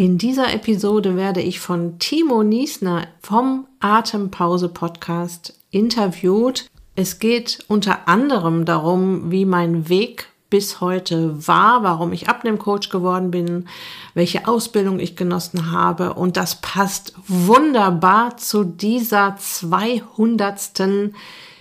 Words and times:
In 0.00 0.16
dieser 0.16 0.54
Episode 0.54 1.14
werde 1.14 1.42
ich 1.42 1.60
von 1.60 1.98
Timo 1.98 2.42
Niesner 2.42 3.06
vom 3.20 3.66
Atempause 3.80 4.70
Podcast 4.70 5.52
interviewt. 5.70 6.70
Es 6.96 7.18
geht 7.18 7.58
unter 7.68 8.08
anderem 8.08 8.64
darum, 8.64 9.30
wie 9.30 9.44
mein 9.44 9.90
Weg 9.90 10.28
bis 10.48 10.80
heute 10.80 11.46
war, 11.46 11.82
warum 11.82 12.14
ich 12.14 12.30
Abnehmcoach 12.30 12.88
geworden 12.88 13.30
bin, 13.30 13.68
welche 14.14 14.48
Ausbildung 14.48 15.00
ich 15.00 15.16
genossen 15.16 15.70
habe. 15.70 16.14
Und 16.14 16.38
das 16.38 16.62
passt 16.62 17.12
wunderbar 17.26 18.38
zu 18.38 18.64
dieser 18.64 19.36
200. 19.36 21.12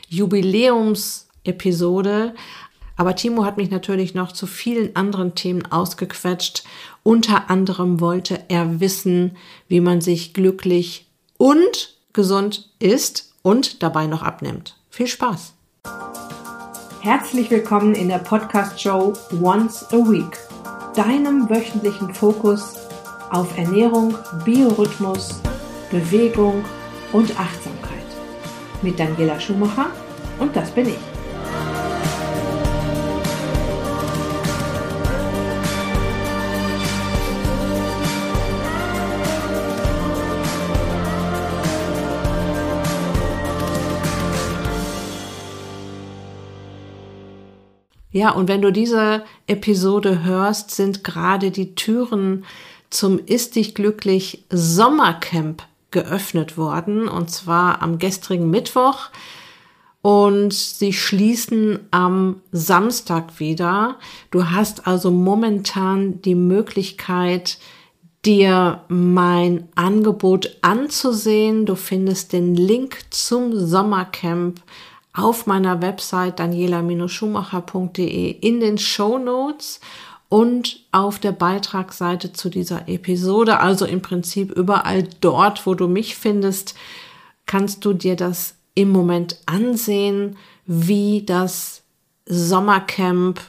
Jubiläumsepisode. 0.08 2.36
Aber 3.00 3.16
Timo 3.16 3.46
hat 3.46 3.56
mich 3.56 3.72
natürlich 3.72 4.14
noch 4.14 4.34
zu 4.34 4.46
vielen 4.46 4.94
anderen 4.98 5.34
Themen 5.34 5.66
ausgequetscht. 5.66 6.66
Unter 7.04 7.50
anderem 7.50 8.02
wollte 8.02 8.44
er 8.50 8.80
wissen, 8.80 9.38
wie 9.68 9.80
man 9.80 10.02
sich 10.02 10.34
glücklich 10.34 11.10
und 11.38 11.98
gesund 12.14 12.70
isst 12.80 13.34
und 13.42 13.82
dabei 13.82 14.08
noch 14.08 14.22
abnimmt. 14.22 14.78
Viel 14.90 15.08
Spaß! 15.08 15.54
Herzlich 17.02 17.50
willkommen 17.50 17.96
in 17.96 18.10
der 18.10 18.18
Podcast-Show 18.18 19.14
Once 19.42 19.86
a 19.94 19.98
Week, 19.98 20.38
deinem 20.96 21.50
wöchentlichen 21.50 22.14
Fokus 22.14 22.76
auf 23.30 23.58
Ernährung, 23.58 24.16
Biorhythmus, 24.44 25.42
Bewegung 25.92 26.66
und 27.14 27.40
Achtsamkeit. 27.40 28.04
Mit 28.82 29.00
Daniela 29.00 29.40
Schumacher 29.40 29.92
und 30.40 30.54
das 30.56 30.72
bin 30.72 30.90
ich. 30.90 31.19
Ja, 48.20 48.32
und 48.32 48.50
wenn 48.50 48.62
du 48.62 48.70
diese 48.74 49.24
Episode 49.48 50.26
hörst, 50.26 50.72
sind 50.72 51.06
gerade 51.06 51.52
die 51.52 51.74
Türen 51.74 52.44
zum 52.90 53.18
Ist 53.18 53.56
dich 53.56 53.76
glücklich 53.76 54.44
Sommercamp 54.50 55.64
geöffnet 55.92 56.58
worden, 56.58 57.08
und 57.08 57.32
zwar 57.32 57.82
am 57.82 57.98
gestrigen 57.98 58.50
Mittwoch. 58.50 59.08
Und 60.02 60.54
sie 60.54 60.92
schließen 60.92 61.80
am 61.92 62.42
Samstag 62.52 63.40
wieder. 63.40 63.96
Du 64.32 64.50
hast 64.50 64.86
also 64.86 65.12
momentan 65.12 66.22
die 66.22 66.36
Möglichkeit, 66.36 67.58
dir 68.26 68.82
mein 68.90 69.70
Angebot 69.76 70.58
anzusehen. 70.62 71.66
Du 71.66 71.76
findest 71.76 72.34
den 72.34 72.54
Link 72.54 72.98
zum 73.12 73.58
Sommercamp 73.58 74.62
auf 75.14 75.48
meiner 75.48 75.82
Website 75.82 76.40
daniela-schumacher.de 76.40 78.32
in 78.32 78.60
den 78.60 78.78
Show 78.78 79.18
Notes 79.18 79.80
und 80.30 80.86
auf 80.92 81.20
der 81.20 81.32
Beitragsseite 81.32 82.32
zu 82.34 82.50
dieser 82.50 82.88
Episode. 82.88 83.60
Also 83.60 83.86
im 83.86 84.02
Prinzip 84.02 84.52
überall 84.52 85.08
dort, 85.22 85.66
wo 85.66 85.74
du 85.74 85.88
mich 85.88 86.16
findest, 86.16 86.76
kannst 87.46 87.84
du 87.84 87.94
dir 87.94 88.16
das 88.16 88.56
im 88.76 88.92
Moment 88.92 89.38
ansehen, 89.48 90.38
wie 90.66 91.24
das 91.26 91.82
Sommercamp 92.28 93.42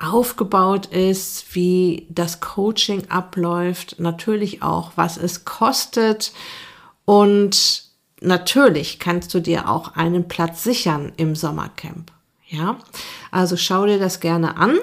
aufgebaut 0.00 0.86
ist, 0.86 1.54
wie 1.54 2.06
das 2.10 2.40
Coaching 2.40 3.08
abläuft, 3.08 3.96
natürlich 4.00 4.62
auch, 4.62 4.92
was 4.96 5.16
es 5.16 5.44
kostet 5.44 6.32
und 7.04 7.83
natürlich 8.24 8.98
kannst 8.98 9.32
du 9.34 9.40
dir 9.40 9.68
auch 9.68 9.94
einen 9.96 10.28
Platz 10.28 10.64
sichern 10.64 11.12
im 11.16 11.34
Sommercamp. 11.34 12.10
Ja, 12.48 12.78
also 13.30 13.56
schau 13.56 13.86
dir 13.86 13.98
das 13.98 14.20
gerne 14.20 14.56
an. 14.56 14.78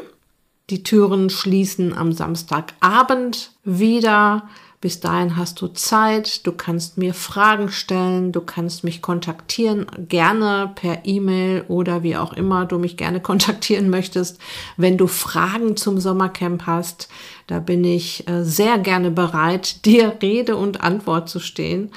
Die 0.69 0.83
Türen 0.83 1.29
schließen 1.29 1.93
am 1.93 2.13
Samstagabend 2.13 3.51
wieder. 3.63 4.43
Bis 4.81 4.99
dahin 4.99 5.37
hast 5.37 5.61
du 5.61 5.67
Zeit. 5.67 6.47
Du 6.47 6.53
kannst 6.53 6.97
mir 6.97 7.13
Fragen 7.13 7.69
stellen. 7.69 8.31
Du 8.31 8.41
kannst 8.41 8.83
mich 8.83 9.03
kontaktieren, 9.03 9.85
gerne 10.09 10.71
per 10.73 11.05
E-Mail 11.05 11.65
oder 11.67 12.01
wie 12.01 12.17
auch 12.17 12.33
immer 12.33 12.65
du 12.65 12.79
mich 12.79 12.97
gerne 12.97 13.19
kontaktieren 13.21 13.91
möchtest. 13.91 14.39
Wenn 14.77 14.97
du 14.97 15.05
Fragen 15.05 15.77
zum 15.77 15.99
Sommercamp 15.99 16.65
hast, 16.65 17.09
da 17.45 17.59
bin 17.59 17.83
ich 17.83 18.27
äh, 18.27 18.43
sehr 18.43 18.79
gerne 18.79 19.11
bereit, 19.11 19.85
dir 19.85 20.17
Rede 20.19 20.55
und 20.55 20.81
Antwort 20.81 21.29
zu 21.29 21.39
stehen. 21.39 21.91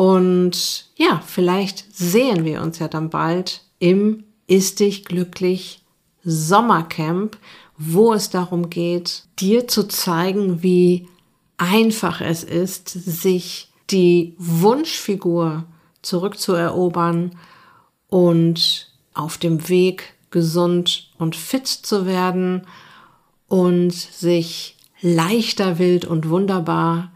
Und 0.00 0.86
ja, 0.96 1.22
vielleicht 1.26 1.84
sehen 1.94 2.46
wir 2.46 2.62
uns 2.62 2.78
ja 2.78 2.88
dann 2.88 3.10
bald 3.10 3.60
im 3.80 4.24
Ist 4.46 4.80
dich 4.80 5.04
glücklich 5.04 5.82
Sommercamp, 6.24 7.36
wo 7.76 8.14
es 8.14 8.30
darum 8.30 8.70
geht, 8.70 9.24
dir 9.38 9.68
zu 9.68 9.86
zeigen, 9.88 10.62
wie 10.62 11.06
einfach 11.58 12.22
es 12.22 12.44
ist, 12.44 12.88
sich 12.88 13.68
die 13.90 14.34
Wunschfigur 14.38 15.64
zurückzuerobern 16.00 17.36
und 18.08 18.94
auf 19.12 19.36
dem 19.36 19.68
Weg 19.68 20.14
gesund 20.30 21.10
und 21.18 21.36
fit 21.36 21.66
zu 21.66 22.06
werden 22.06 22.66
und 23.48 23.92
sich 23.92 24.78
leichter, 25.02 25.78
wild 25.78 26.06
und 26.06 26.30
wunderbar 26.30 27.12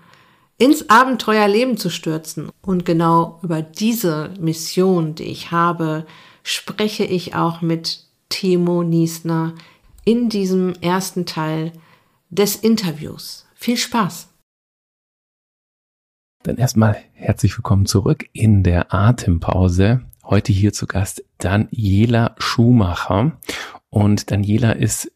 ins 0.58 0.88
Abenteuerleben 0.88 1.76
zu 1.76 1.90
stürzen. 1.90 2.50
Und 2.62 2.84
genau 2.84 3.38
über 3.42 3.62
diese 3.62 4.30
Mission, 4.38 5.14
die 5.14 5.24
ich 5.24 5.50
habe, 5.50 6.06
spreche 6.42 7.04
ich 7.04 7.34
auch 7.34 7.60
mit 7.60 8.04
Timo 8.28 8.82
Niesner 8.82 9.54
in 10.04 10.28
diesem 10.28 10.74
ersten 10.80 11.26
Teil 11.26 11.72
des 12.30 12.56
Interviews. 12.56 13.46
Viel 13.54 13.76
Spaß! 13.76 14.28
Dann 16.42 16.58
erstmal 16.58 16.96
herzlich 17.14 17.56
willkommen 17.56 17.86
zurück 17.86 18.28
in 18.32 18.62
der 18.62 18.92
Atempause. 18.92 20.02
Heute 20.24 20.52
hier 20.52 20.74
zu 20.74 20.86
Gast 20.86 21.24
Daniela 21.38 22.34
Schumacher. 22.38 23.38
Und 23.88 24.30
Daniela 24.30 24.72
ist 24.72 25.10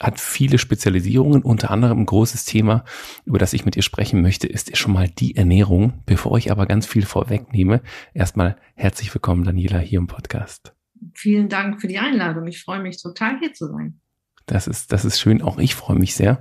hat 0.00 0.20
viele 0.20 0.58
Spezialisierungen. 0.58 1.42
Unter 1.42 1.70
anderem 1.70 2.00
ein 2.00 2.06
großes 2.06 2.44
Thema, 2.44 2.84
über 3.24 3.38
das 3.38 3.52
ich 3.52 3.64
mit 3.64 3.76
ihr 3.76 3.82
sprechen 3.82 4.22
möchte, 4.22 4.46
ist 4.46 4.76
schon 4.76 4.92
mal 4.92 5.08
die 5.08 5.36
Ernährung. 5.36 6.02
Bevor 6.06 6.38
ich 6.38 6.50
aber 6.50 6.66
ganz 6.66 6.86
viel 6.86 7.04
vorwegnehme, 7.04 7.82
erstmal 8.14 8.56
herzlich 8.74 9.14
willkommen, 9.14 9.44
Daniela, 9.44 9.78
hier 9.78 9.98
im 9.98 10.06
Podcast. 10.06 10.74
Vielen 11.14 11.48
Dank 11.48 11.80
für 11.80 11.88
die 11.88 11.98
Einladung. 11.98 12.46
Ich 12.46 12.62
freue 12.62 12.80
mich 12.80 13.00
total, 13.00 13.38
hier 13.38 13.52
zu 13.52 13.66
sein. 13.66 14.00
Das 14.46 14.66
ist, 14.66 14.92
das 14.92 15.04
ist 15.04 15.20
schön. 15.20 15.40
Auch 15.40 15.58
ich 15.58 15.74
freue 15.74 15.98
mich 15.98 16.14
sehr. 16.14 16.40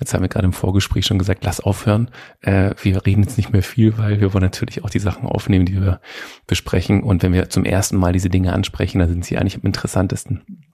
Jetzt 0.00 0.12
haben 0.12 0.22
wir 0.22 0.28
gerade 0.28 0.46
im 0.46 0.52
Vorgespräch 0.52 1.06
schon 1.06 1.18
gesagt, 1.18 1.44
lass 1.44 1.60
aufhören. 1.60 2.10
Äh, 2.40 2.74
wir 2.82 3.06
reden 3.06 3.22
jetzt 3.22 3.36
nicht 3.36 3.52
mehr 3.52 3.62
viel, 3.62 3.96
weil 3.96 4.20
wir 4.20 4.34
wollen 4.34 4.42
natürlich 4.42 4.84
auch 4.84 4.90
die 4.90 4.98
Sachen 4.98 5.26
aufnehmen, 5.26 5.64
die 5.64 5.80
wir 5.80 6.00
besprechen. 6.46 7.02
Und 7.02 7.22
wenn 7.22 7.32
wir 7.32 7.48
zum 7.48 7.64
ersten 7.64 7.96
Mal 7.96 8.12
diese 8.12 8.28
Dinge 8.28 8.52
ansprechen, 8.52 8.98
dann 8.98 9.08
sind 9.08 9.24
sie 9.24 9.38
eigentlich 9.38 9.56
am 9.56 9.62
interessantesten. 9.62 10.67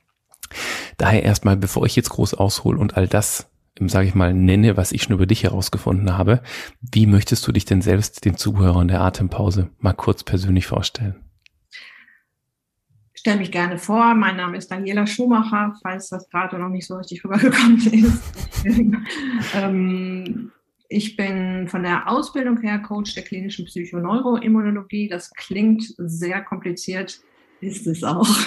Daher 0.96 1.22
erstmal, 1.22 1.56
bevor 1.56 1.86
ich 1.86 1.96
jetzt 1.96 2.10
groß 2.10 2.34
aushole 2.34 2.78
und 2.78 2.96
all 2.96 3.08
das, 3.08 3.50
sage 3.80 4.06
ich 4.06 4.14
mal, 4.14 4.32
nenne, 4.32 4.76
was 4.76 4.92
ich 4.92 5.02
schon 5.02 5.14
über 5.14 5.26
dich 5.26 5.44
herausgefunden 5.44 6.16
habe, 6.16 6.42
wie 6.80 7.06
möchtest 7.06 7.46
du 7.46 7.52
dich 7.52 7.64
denn 7.64 7.82
selbst 7.82 8.24
den 8.24 8.36
Zuhörern 8.36 8.88
der 8.88 9.00
Atempause 9.00 9.70
mal 9.78 9.94
kurz 9.94 10.22
persönlich 10.22 10.66
vorstellen? 10.66 11.16
Stelle 13.14 13.38
mich 13.38 13.52
gerne 13.52 13.78
vor. 13.78 14.14
Mein 14.14 14.36
Name 14.36 14.58
ist 14.58 14.70
Daniela 14.70 15.06
Schumacher, 15.06 15.74
falls 15.82 16.10
das 16.10 16.28
gerade 16.28 16.58
noch 16.58 16.68
nicht 16.68 16.86
so 16.86 16.96
richtig 16.96 17.24
rübergekommen 17.24 17.78
ist. 17.92 18.22
ähm, 19.54 20.52
ich 20.88 21.16
bin 21.16 21.66
von 21.66 21.82
der 21.82 22.08
Ausbildung 22.08 22.60
her 22.60 22.80
Coach 22.80 23.14
der 23.14 23.24
klinischen 23.24 23.64
Psychoneuroimmunologie. 23.64 25.08
Das 25.08 25.30
klingt 25.30 25.82
sehr 25.96 26.42
kompliziert 26.42 27.20
ist 27.64 27.86
es 27.86 28.04
auch. 28.04 28.28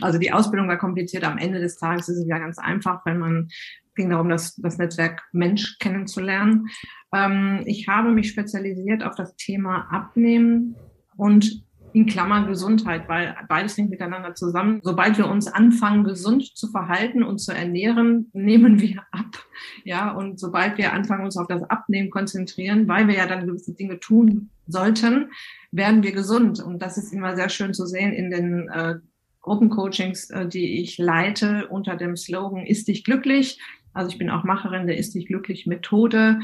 Also 0.00 0.18
die 0.18 0.32
Ausbildung 0.32 0.66
war 0.66 0.76
kompliziert. 0.76 1.24
Am 1.24 1.38
Ende 1.38 1.60
des 1.60 1.76
Tages 1.76 2.08
ist 2.08 2.18
es 2.18 2.26
ja 2.26 2.38
ganz 2.38 2.58
einfach, 2.58 3.06
wenn 3.06 3.18
man 3.18 3.48
ging 3.94 4.10
darum, 4.10 4.28
das, 4.28 4.56
das 4.56 4.76
Netzwerk 4.76 5.22
Mensch 5.32 5.78
kennenzulernen. 5.78 6.66
Ähm, 7.14 7.62
ich 7.66 7.88
habe 7.88 8.10
mich 8.10 8.28
spezialisiert 8.28 9.04
auf 9.04 9.14
das 9.14 9.36
Thema 9.36 9.86
Abnehmen 9.90 10.74
und 11.16 11.64
in 11.94 12.06
Klammern 12.06 12.48
Gesundheit, 12.48 13.08
weil 13.08 13.36
beides 13.48 13.78
hängt 13.78 13.88
miteinander 13.88 14.34
zusammen. 14.34 14.80
Sobald 14.82 15.16
wir 15.16 15.28
uns 15.28 15.46
anfangen, 15.46 16.02
gesund 16.02 16.56
zu 16.56 16.66
verhalten 16.66 17.22
und 17.22 17.38
zu 17.38 17.52
ernähren, 17.52 18.30
nehmen 18.32 18.80
wir 18.80 19.04
ab. 19.12 19.46
Ja, 19.84 20.10
und 20.10 20.40
sobald 20.40 20.76
wir 20.76 20.92
anfangen, 20.92 21.24
uns 21.24 21.36
auf 21.36 21.46
das 21.46 21.62
Abnehmen 21.62 22.10
konzentrieren, 22.10 22.88
weil 22.88 23.06
wir 23.06 23.14
ja 23.14 23.26
dann 23.26 23.46
gewisse 23.46 23.74
Dinge 23.74 24.00
tun 24.00 24.50
sollten, 24.66 25.30
werden 25.70 26.02
wir 26.02 26.10
gesund. 26.10 26.60
Und 26.60 26.82
das 26.82 26.98
ist 26.98 27.12
immer 27.12 27.36
sehr 27.36 27.48
schön 27.48 27.72
zu 27.72 27.86
sehen 27.86 28.12
in 28.12 28.30
den 28.30 28.68
äh, 28.70 28.96
Gruppencoachings, 29.42 30.30
äh, 30.30 30.48
die 30.48 30.80
ich 30.82 30.98
leite 30.98 31.68
unter 31.68 31.94
dem 31.94 32.16
Slogan 32.16 32.66
Ist 32.66 32.88
dich 32.88 33.04
glücklich. 33.04 33.60
Also 33.92 34.10
ich 34.10 34.18
bin 34.18 34.30
auch 34.30 34.42
Macherin 34.42 34.88
der 34.88 34.98
Ist 34.98 35.14
dich 35.14 35.26
glücklich 35.26 35.66
Methode. 35.66 36.40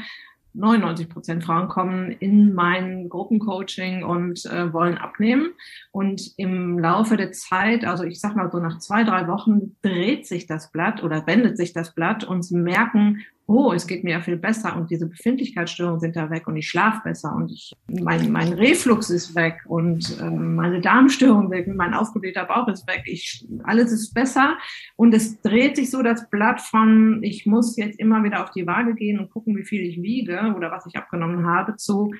99 0.53 1.09
Prozent 1.09 1.43
Frauen 1.43 1.67
kommen 1.67 2.11
in 2.11 2.53
mein 2.53 3.09
Gruppencoaching 3.09 4.03
und 4.03 4.45
äh, 4.45 4.73
wollen 4.73 4.97
abnehmen. 4.97 5.51
Und 5.91 6.33
im 6.37 6.77
Laufe 6.77 7.17
der 7.17 7.31
Zeit, 7.31 7.85
also 7.85 8.03
ich 8.03 8.19
sag 8.19 8.35
mal 8.35 8.51
so 8.51 8.59
nach 8.59 8.79
zwei, 8.79 9.03
drei 9.03 9.27
Wochen, 9.27 9.75
dreht 9.81 10.27
sich 10.27 10.47
das 10.47 10.71
Blatt 10.71 11.03
oder 11.03 11.25
wendet 11.27 11.57
sich 11.57 11.73
das 11.73 11.93
Blatt 11.93 12.23
und 12.23 12.43
sie 12.43 12.57
merken, 12.57 13.21
oh, 13.51 13.73
es 13.73 13.85
geht 13.85 14.03
mir 14.03 14.11
ja 14.11 14.21
viel 14.21 14.37
besser 14.37 14.75
und 14.77 14.89
diese 14.89 15.07
Befindlichkeitsstörungen 15.07 15.99
sind 15.99 16.15
da 16.15 16.29
weg 16.29 16.47
und 16.47 16.55
ich 16.55 16.69
schlafe 16.69 17.01
besser 17.03 17.35
und 17.35 17.51
ich, 17.51 17.73
mein, 17.87 18.31
mein 18.31 18.53
Reflux 18.53 19.09
ist 19.09 19.35
weg 19.35 19.59
und 19.67 20.17
äh, 20.19 20.29
meine 20.29 20.79
Darmstörung 20.79 21.51
weg, 21.51 21.67
mein 21.67 21.93
aufgeblähter 21.93 22.45
Bauch 22.45 22.67
ist 22.67 22.87
weg, 22.87 23.03
ich, 23.05 23.45
alles 23.63 23.91
ist 23.91 24.13
besser 24.13 24.57
und 24.95 25.13
es 25.13 25.41
dreht 25.41 25.75
sich 25.75 25.91
so 25.91 26.01
das 26.01 26.29
Blatt 26.29 26.61
von, 26.61 27.21
ich 27.23 27.45
muss 27.45 27.75
jetzt 27.77 27.99
immer 27.99 28.23
wieder 28.23 28.43
auf 28.43 28.51
die 28.51 28.65
Waage 28.65 28.95
gehen 28.95 29.19
und 29.19 29.29
gucken, 29.29 29.57
wie 29.57 29.65
viel 29.65 29.81
ich 29.81 30.01
wiege 30.01 30.53
oder 30.55 30.71
was 30.71 30.85
ich 30.85 30.95
abgenommen 30.95 31.45
habe, 31.45 31.75
zu, 31.75 32.13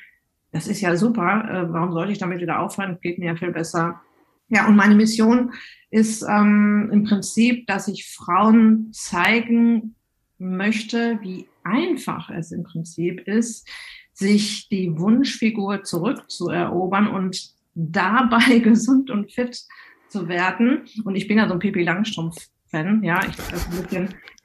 das 0.52 0.68
ist 0.68 0.82
ja 0.82 0.96
super, 0.98 1.46
äh, 1.50 1.72
warum 1.72 1.94
sollte 1.94 2.12
ich 2.12 2.20
damit 2.20 2.42
wieder 2.42 2.60
aufhören, 2.60 2.98
geht 3.02 3.20
mir 3.20 3.28
ja 3.28 3.36
viel 3.36 3.52
besser. 3.52 4.02
Ja, 4.50 4.68
und 4.68 4.76
meine 4.76 4.96
Mission 4.96 5.54
ist 5.92 6.24
ähm, 6.24 6.90
im 6.92 7.06
Prinzip, 7.06 7.68
dass 7.68 7.88
ich 7.88 8.06
Frauen 8.06 8.90
zeigen 8.92 9.96
möchte, 10.42 11.20
wie 11.22 11.48
einfach 11.64 12.30
es 12.30 12.52
im 12.52 12.64
Prinzip 12.64 13.28
ist, 13.28 13.70
sich 14.14 14.68
die 14.70 14.98
Wunschfigur 14.98 15.84
zurückzuerobern 15.84 17.08
und 17.08 17.54
dabei 17.74 18.60
gesund 18.64 19.10
und 19.10 19.32
fit 19.32 19.62
zu 20.10 20.28
werden. 20.28 20.86
Und 21.06 21.16
ich 21.16 21.28
bin 21.28 21.38
ja 21.38 21.48
so 21.48 21.54
ein 21.54 21.60
Pipi 21.60 21.84
Langstrumpf-Fan, 21.84 23.04
ja, 23.04 23.22
ich, 23.24 23.38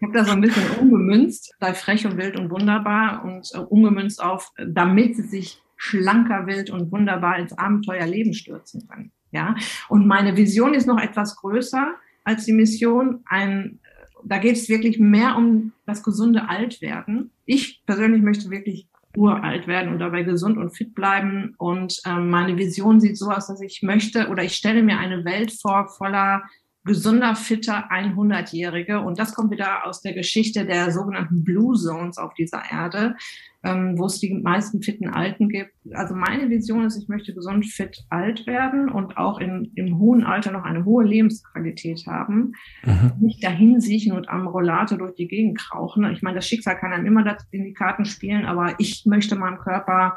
habe 0.03 0.13
da 0.13 0.25
so 0.25 0.33
ein 0.33 0.41
bisschen 0.43 0.63
umgemünzt, 0.79 1.55
sei 1.59 1.75
frech 1.75 2.07
und 2.07 2.19
wild 2.19 2.39
und 2.39 2.51
wunderbar 2.51 3.25
und 3.25 3.51
äh, 3.55 3.59
umgemünzt 3.59 4.23
auf, 4.23 4.53
damit 4.59 5.17
sie 5.17 5.23
sich 5.23 5.63
schlanker, 5.77 6.47
wild 6.47 6.71
und 6.71 6.93
wunderbar 6.93 7.39
ins 7.39 7.57
Abenteuerleben 7.57 8.35
stürzen 8.35 8.87
können. 8.87 9.13
Ja, 9.33 9.57
und 9.89 10.07
meine 10.07 10.37
Vision 10.37 10.75
ist 10.75 10.87
noch 10.87 11.01
etwas 11.01 11.37
größer 11.37 11.95
als 12.25 12.45
die 12.45 12.53
Mission, 12.53 13.21
ein 13.27 13.81
da 14.29 14.39
geht 14.39 14.57
es 14.57 14.69
wirklich 14.69 14.99
mehr 14.99 15.37
um 15.37 15.73
das 15.87 16.03
gesunde 16.03 16.49
Altwerden. 16.49 17.31
Ich 17.45 17.83
persönlich 17.87 18.23
möchte 18.23 18.51
wirklich 18.51 18.89
uralt 19.17 19.67
werden 19.67 19.93
und 19.93 19.99
dabei 19.99 20.25
gesund 20.25 20.59
und 20.59 20.77
fit 20.77 20.95
bleiben. 20.95 21.55
Und 21.59 22.01
ähm, 22.07 22.29
meine 22.29 22.57
Vision 22.59 23.01
sieht 23.01 23.17
so 23.17 23.31
aus, 23.31 23.47
dass 23.47 23.61
ich 23.61 23.83
möchte 23.83 24.29
oder 24.29 24.43
ich 24.43 24.57
stelle 24.57 24.83
mir 24.83 24.99
eine 24.99 25.25
Welt 25.25 25.53
vor 25.53 25.89
voller 25.89 26.43
gesunder, 26.87 27.35
fitter 27.35 27.91
100-Jährige. 27.91 29.01
Und 29.01 29.19
das 29.19 29.35
kommt 29.35 29.51
wieder 29.51 29.87
aus 29.87 30.01
der 30.01 30.15
Geschichte 30.15 30.65
der 30.65 30.91
sogenannten 30.93 31.45
Blue 31.45 31.75
Zones 31.75 32.17
auf 32.17 32.33
dieser 32.35 32.63
Erde, 32.71 33.17
ähm, 33.65 33.99
wo 33.99 34.07
es 34.07 34.21
die 34.21 34.33
meisten 34.33 34.81
fitten 34.81 35.09
Alten 35.09 35.49
gibt. 35.49 35.73
Also 35.93 36.15
meine 36.15 36.49
Vision 36.49 36.85
ist, 36.85 36.97
ich 36.97 37.09
möchte 37.09 37.35
gesund, 37.35 37.67
fit, 37.67 38.05
alt 38.09 38.47
werden 38.47 38.89
und 38.89 39.19
auch 39.19 39.39
in, 39.39 39.73
im 39.75 39.99
hohen 39.99 40.25
Alter 40.25 40.53
noch 40.53 40.65
eine 40.65 40.85
hohe 40.85 41.05
Lebensqualität 41.05 42.07
haben. 42.07 42.53
Mhm. 42.85 43.13
Nicht 43.21 43.43
dahin 43.43 43.81
siechen 43.81 44.13
und 44.13 44.29
am 44.29 44.47
Rollator 44.47 44.97
durch 44.97 45.15
die 45.15 45.29
Gegend 45.29 45.59
krauchen. 45.59 46.11
Ich 46.13 46.23
meine, 46.23 46.37
das 46.37 46.47
Schicksal 46.47 46.79
kann 46.79 46.93
einem 46.93 47.07
immer 47.07 47.37
in 47.51 47.65
die 47.65 47.75
Karten 47.75 48.05
spielen, 48.05 48.47
aber 48.47 48.75
ich 48.79 49.05
möchte 49.07 49.37
meinem 49.37 49.59
Körper 49.59 50.17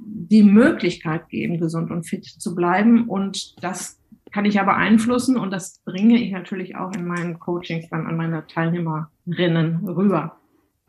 die 0.00 0.42
Möglichkeit 0.42 1.28
geben, 1.28 1.58
gesund 1.58 1.90
und 1.90 2.04
fit 2.04 2.24
zu 2.24 2.54
bleiben. 2.54 3.08
Und 3.08 3.62
das 3.62 3.98
kann 4.32 4.44
ich 4.44 4.54
ja 4.54 4.64
beeinflussen 4.64 5.36
und 5.36 5.50
das 5.50 5.80
bringe 5.84 6.18
ich 6.18 6.32
natürlich 6.32 6.76
auch 6.76 6.92
in 6.92 7.06
meinen 7.06 7.38
Coachings 7.38 7.88
dann 7.90 8.06
an 8.06 8.16
meine 8.16 8.46
Teilnehmerinnen 8.46 9.88
rüber. 9.88 10.36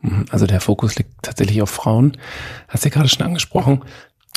Mhm. 0.00 0.26
Also 0.30 0.46
der 0.46 0.60
Fokus 0.60 0.96
liegt 0.96 1.22
tatsächlich 1.22 1.62
auf 1.62 1.70
Frauen. 1.70 2.16
Hast 2.68 2.84
du 2.84 2.88
ja 2.88 2.94
gerade 2.94 3.08
schon 3.08 3.26
angesprochen. 3.26 3.84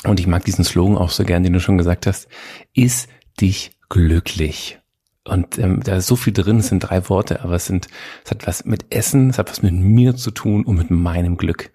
Und 0.06 0.20
ich 0.20 0.28
mag 0.28 0.44
diesen 0.44 0.66
Slogan 0.66 0.98
auch 0.98 1.10
so 1.10 1.24
gern, 1.24 1.44
den 1.44 1.54
du 1.54 1.60
schon 1.60 1.78
gesagt 1.78 2.08
hast. 2.08 2.28
Ist 2.74 3.10
dich 3.40 3.72
glücklich. 3.90 4.80
Und 5.26 5.58
ähm, 5.58 5.82
da 5.84 5.96
ist 5.96 6.08
so 6.08 6.18
viel 6.18 6.34
drin, 6.34 6.60
es 6.60 6.68
sind 6.68 6.80
drei 6.80 7.08
Worte, 7.08 7.44
aber 7.44 7.54
es 7.56 7.66
sind, 7.66 7.88
es 8.26 8.32
hat 8.32 8.46
was 8.46 8.66
mit 8.66 8.94
Essen, 8.94 9.30
es 9.30 9.38
hat 9.38 9.50
was 9.50 9.62
mit 9.62 9.74
mir 9.74 10.16
zu 10.18 10.32
tun 10.32 10.66
und 10.66 10.76
mit 10.76 10.92
meinem 10.92 11.38
Glück. 11.38 11.72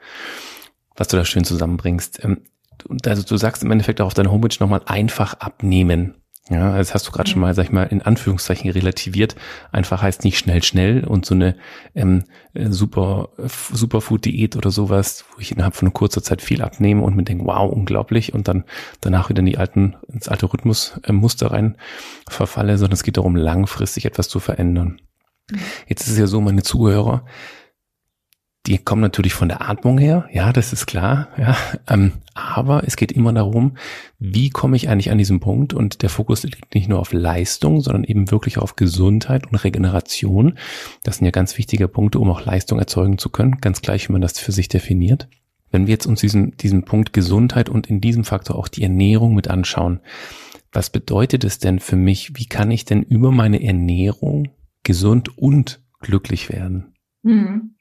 Was 0.96 1.08
du 1.08 1.16
da 1.16 1.24
schön 1.24 1.44
zusammenbringst. 1.44 2.22
Ähm, 2.24 2.42
also 3.06 3.22
du 3.22 3.36
sagst 3.36 3.62
im 3.62 3.70
Endeffekt 3.70 4.00
auch 4.00 4.06
auf 4.06 4.14
deiner 4.14 4.30
Homepage 4.30 4.56
nochmal 4.60 4.82
einfach 4.84 5.34
abnehmen. 5.34 6.14
Ja, 6.50 6.78
das 6.78 6.94
hast 6.94 7.06
du 7.06 7.12
gerade 7.12 7.28
schon 7.28 7.42
mal, 7.42 7.54
sag 7.54 7.64
ich 7.64 7.72
mal, 7.72 7.84
in 7.84 8.00
Anführungszeichen 8.00 8.70
relativiert. 8.70 9.36
Einfach 9.70 10.00
heißt 10.00 10.24
nicht 10.24 10.38
schnell, 10.38 10.62
schnell 10.62 11.04
und 11.04 11.26
so 11.26 11.34
eine 11.34 11.56
ähm, 11.94 12.24
äh, 12.54 12.70
super 12.70 13.28
Superfood-Diät 13.38 14.56
oder 14.56 14.70
sowas, 14.70 15.26
wo 15.34 15.40
ich 15.40 15.52
innerhalb 15.52 15.74
von 15.74 15.92
kurzer 15.92 16.22
Zeit 16.22 16.40
viel 16.40 16.62
abnehme 16.62 17.02
und 17.02 17.16
mir 17.16 17.24
denke, 17.24 17.44
wow, 17.44 17.70
unglaublich, 17.70 18.32
und 18.32 18.48
dann 18.48 18.64
danach 19.02 19.28
wieder 19.28 19.40
in 19.40 19.46
die 19.46 19.58
alten, 19.58 19.96
ins 20.10 20.28
alte 20.28 20.50
Rhythmusmuster 20.50 21.46
äh, 21.46 21.50
rein 21.50 21.76
verfalle, 22.28 22.78
sondern 22.78 22.94
es 22.94 23.02
geht 23.02 23.18
darum, 23.18 23.36
langfristig 23.36 24.06
etwas 24.06 24.28
zu 24.28 24.40
verändern. 24.40 25.00
Mhm. 25.50 25.58
Jetzt 25.86 26.02
ist 26.02 26.12
es 26.12 26.18
ja 26.18 26.26
so, 26.26 26.40
meine 26.40 26.62
Zuhörer, 26.62 27.26
die 28.68 28.76
kommen 28.76 29.00
natürlich 29.00 29.32
von 29.32 29.48
der 29.48 29.68
Atmung 29.68 29.96
her, 29.96 30.28
ja, 30.30 30.52
das 30.52 30.74
ist 30.74 30.84
klar, 30.84 31.28
ja. 31.38 31.56
Ähm, 31.88 32.12
aber 32.34 32.82
es 32.86 32.96
geht 32.96 33.10
immer 33.10 33.32
darum, 33.32 33.78
wie 34.18 34.50
komme 34.50 34.76
ich 34.76 34.90
eigentlich 34.90 35.10
an 35.10 35.16
diesen 35.16 35.40
Punkt? 35.40 35.72
Und 35.72 36.02
der 36.02 36.10
Fokus 36.10 36.42
liegt 36.42 36.74
nicht 36.74 36.86
nur 36.86 36.98
auf 36.98 37.14
Leistung, 37.14 37.80
sondern 37.80 38.04
eben 38.04 38.30
wirklich 38.30 38.58
auf 38.58 38.76
Gesundheit 38.76 39.46
und 39.46 39.56
Regeneration. 39.56 40.58
Das 41.02 41.16
sind 41.16 41.24
ja 41.24 41.30
ganz 41.30 41.56
wichtige 41.56 41.88
Punkte, 41.88 42.18
um 42.18 42.30
auch 42.30 42.44
Leistung 42.44 42.78
erzeugen 42.78 43.16
zu 43.16 43.30
können, 43.30 43.56
ganz 43.62 43.80
gleich, 43.80 44.06
wie 44.08 44.12
man 44.12 44.20
das 44.20 44.38
für 44.38 44.52
sich 44.52 44.68
definiert. 44.68 45.28
Wenn 45.70 45.86
wir 45.86 45.92
jetzt 45.92 46.06
uns 46.06 46.20
diesen, 46.20 46.54
diesen 46.58 46.84
Punkt 46.84 47.14
Gesundheit 47.14 47.70
und 47.70 47.86
in 47.86 48.02
diesem 48.02 48.24
Faktor 48.24 48.56
auch 48.56 48.68
die 48.68 48.82
Ernährung 48.82 49.34
mit 49.34 49.48
anschauen, 49.48 50.00
was 50.72 50.90
bedeutet 50.90 51.42
es 51.42 51.58
denn 51.58 51.78
für 51.78 51.96
mich? 51.96 52.32
Wie 52.36 52.46
kann 52.46 52.70
ich 52.70 52.84
denn 52.84 53.02
über 53.02 53.32
meine 53.32 53.62
Ernährung 53.62 54.50
gesund 54.82 55.38
und 55.38 55.80
glücklich 56.00 56.50
werden? 56.50 56.92
Mhm. 57.22 57.74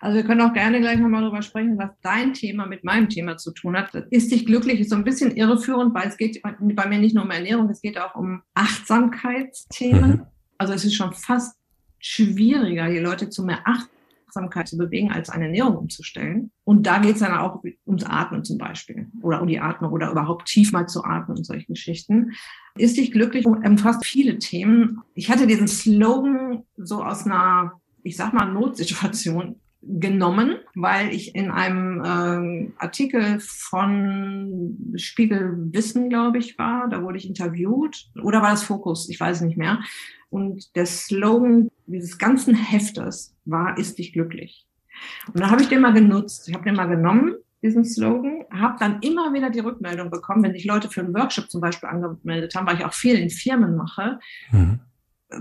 Also 0.00 0.16
wir 0.16 0.24
können 0.24 0.40
auch 0.40 0.52
gerne 0.52 0.80
gleich 0.80 0.98
nochmal 0.98 1.22
darüber 1.22 1.42
sprechen, 1.42 1.78
was 1.78 1.90
dein 2.02 2.32
Thema 2.32 2.66
mit 2.66 2.84
meinem 2.84 3.08
Thema 3.08 3.36
zu 3.36 3.52
tun 3.52 3.76
hat. 3.76 3.94
Ist 4.10 4.30
dich 4.30 4.46
glücklich 4.46 4.80
ist 4.80 4.90
so 4.90 4.96
ein 4.96 5.04
bisschen 5.04 5.36
irreführend, 5.36 5.94
weil 5.94 6.08
es 6.08 6.16
geht 6.16 6.40
bei 6.42 6.88
mir 6.88 6.98
nicht 6.98 7.14
nur 7.14 7.24
um 7.24 7.30
Ernährung, 7.30 7.68
es 7.70 7.82
geht 7.82 7.98
auch 7.98 8.14
um 8.14 8.42
Achtsamkeitsthemen. 8.54 10.10
Mhm. 10.10 10.26
Also 10.58 10.72
es 10.72 10.84
ist 10.84 10.94
schon 10.94 11.12
fast 11.12 11.56
schwieriger, 11.98 12.88
die 12.88 12.98
Leute 12.98 13.30
zu 13.30 13.44
mehr 13.44 13.64
Achtsamkeit 13.64 14.68
zu 14.68 14.76
bewegen, 14.76 15.10
als 15.10 15.30
eine 15.30 15.46
Ernährung 15.46 15.76
umzustellen. 15.76 16.52
Und 16.64 16.86
da 16.86 16.98
geht 16.98 17.14
es 17.14 17.20
dann 17.20 17.36
auch 17.36 17.64
ums 17.86 18.04
Atmen 18.04 18.44
zum 18.44 18.58
Beispiel 18.58 19.08
oder 19.22 19.40
um 19.40 19.48
die 19.48 19.58
Atmung 19.58 19.90
oder 19.92 20.10
überhaupt 20.10 20.46
tief 20.46 20.72
mal 20.72 20.86
zu 20.86 21.02
atmen 21.02 21.38
und 21.38 21.44
solche 21.44 21.66
Geschichten. 21.66 22.32
Ist 22.76 22.96
dich 22.96 23.10
glücklich 23.10 23.46
umfasst 23.46 24.04
viele 24.04 24.38
Themen. 24.38 25.00
Ich 25.14 25.30
hatte 25.30 25.46
diesen 25.46 25.66
Slogan 25.66 26.62
so 26.76 27.02
aus 27.02 27.26
einer 27.26 27.80
ich 28.04 28.16
sag 28.16 28.32
mal, 28.32 28.44
Notsituation 28.44 29.56
genommen, 29.82 30.56
weil 30.74 31.12
ich 31.12 31.34
in 31.34 31.50
einem 31.50 32.00
äh, 32.00 32.72
Artikel 32.78 33.40
von 33.40 34.94
Spiegel 34.96 35.72
Wissen, 35.72 36.08
glaube 36.08 36.38
ich, 36.38 36.58
war. 36.58 36.88
Da 36.88 37.02
wurde 37.02 37.18
ich 37.18 37.26
interviewt. 37.26 38.10
Oder 38.22 38.40
war 38.40 38.50
das 38.50 38.62
Fokus? 38.62 39.08
Ich 39.08 39.20
weiß 39.20 39.42
nicht 39.42 39.56
mehr. 39.56 39.80
Und 40.30 40.74
der 40.76 40.86
Slogan 40.86 41.70
dieses 41.86 42.18
ganzen 42.18 42.54
Heftes 42.54 43.34
war, 43.44 43.76
ist 43.76 43.98
dich 43.98 44.12
glücklich. 44.12 44.66
Und 45.26 45.40
dann 45.40 45.50
habe 45.50 45.62
ich 45.62 45.68
den 45.68 45.80
mal 45.80 45.92
genutzt. 45.92 46.48
Ich 46.48 46.54
habe 46.54 46.64
den 46.64 46.76
mal 46.76 46.86
genommen, 46.86 47.34
diesen 47.62 47.84
Slogan, 47.84 48.44
habe 48.50 48.76
dann 48.78 49.00
immer 49.00 49.32
wieder 49.32 49.50
die 49.50 49.60
Rückmeldung 49.60 50.10
bekommen, 50.10 50.42
wenn 50.42 50.52
sich 50.52 50.64
Leute 50.64 50.88
für 50.88 51.00
einen 51.00 51.14
Workshop 51.14 51.50
zum 51.50 51.60
Beispiel 51.60 51.88
angemeldet 51.88 52.54
haben, 52.54 52.66
weil 52.66 52.76
ich 52.76 52.84
auch 52.84 52.92
viel 52.92 53.16
in 53.16 53.30
Firmen 53.30 53.76
mache. 53.76 54.18
Mhm 54.50 54.80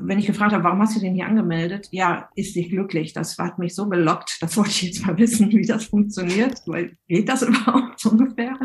wenn 0.02 0.20
ich 0.20 0.26
gefragt 0.26 0.54
habe, 0.54 0.64
warum 0.64 0.80
hast 0.80 0.96
du 0.96 1.00
den 1.00 1.14
hier 1.14 1.28
angemeldet? 1.28 1.88
Ja, 1.92 2.30
ist 2.36 2.56
dich 2.56 2.70
glücklich. 2.70 3.14
Das 3.14 3.38
hat 3.38 3.60
mich 3.60 3.76
so 3.76 3.88
gelockt. 3.88 4.38
Das 4.42 4.58
wollte 4.58 4.72
ich 4.72 4.82
jetzt 4.84 5.06
mal 5.06 5.18
wissen, 5.18 5.52
wie 5.52 5.66
das 5.66 5.86
funktioniert. 5.86 6.62
Weil 6.66 6.98
geht 7.08 7.30
das 7.30 7.42
überhaupt 7.44 8.00
so 8.00 8.12
ungefähr? 8.12 8.58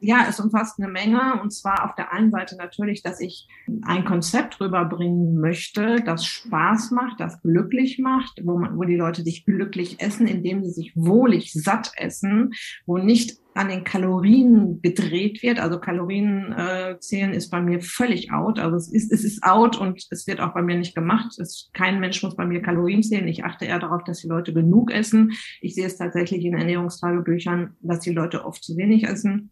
Ja, 0.00 0.26
es 0.28 0.40
umfasst 0.40 0.78
eine 0.78 0.90
Menge. 0.90 1.40
Und 1.42 1.52
zwar 1.52 1.84
auf 1.84 1.94
der 1.94 2.12
einen 2.12 2.30
Seite 2.30 2.56
natürlich, 2.56 3.02
dass 3.02 3.20
ich 3.20 3.48
ein 3.82 4.04
Konzept 4.04 4.60
rüberbringen 4.60 5.40
möchte, 5.40 5.96
das 6.04 6.24
Spaß 6.24 6.90
macht, 6.92 7.20
das 7.20 7.40
glücklich 7.42 7.98
macht, 7.98 8.40
wo 8.44 8.58
man, 8.58 8.76
wo 8.76 8.84
die 8.84 8.96
Leute 8.96 9.22
sich 9.22 9.44
glücklich 9.44 10.00
essen, 10.00 10.26
indem 10.26 10.64
sie 10.64 10.70
sich 10.70 10.92
wohlig 10.94 11.52
satt 11.52 11.92
essen, 11.96 12.52
wo 12.86 12.98
nicht 12.98 13.41
an 13.54 13.68
den 13.68 13.84
Kalorien 13.84 14.80
gedreht 14.80 15.42
wird. 15.42 15.60
Also 15.60 15.78
Kalorien 15.78 16.52
äh, 16.52 16.98
zählen 17.00 17.32
ist 17.32 17.50
bei 17.50 17.60
mir 17.60 17.80
völlig 17.80 18.32
out. 18.32 18.58
Also 18.58 18.76
es 18.76 18.90
ist, 18.90 19.12
es 19.12 19.24
ist 19.24 19.42
out 19.42 19.78
und 19.78 20.06
es 20.10 20.26
wird 20.26 20.40
auch 20.40 20.54
bei 20.54 20.62
mir 20.62 20.76
nicht 20.76 20.94
gemacht. 20.94 21.38
Es, 21.38 21.70
kein 21.74 22.00
Mensch 22.00 22.22
muss 22.22 22.36
bei 22.36 22.46
mir 22.46 22.62
Kalorien 22.62 23.02
zählen. 23.02 23.28
Ich 23.28 23.44
achte 23.44 23.66
eher 23.66 23.78
darauf, 23.78 24.04
dass 24.04 24.20
die 24.20 24.28
Leute 24.28 24.52
genug 24.52 24.90
essen. 24.90 25.32
Ich 25.60 25.74
sehe 25.74 25.86
es 25.86 25.98
tatsächlich 25.98 26.44
in 26.44 26.54
Ernährungstagebüchern, 26.54 27.76
dass 27.80 28.00
die 28.00 28.12
Leute 28.12 28.44
oft 28.44 28.64
zu 28.64 28.76
wenig 28.76 29.04
essen, 29.04 29.50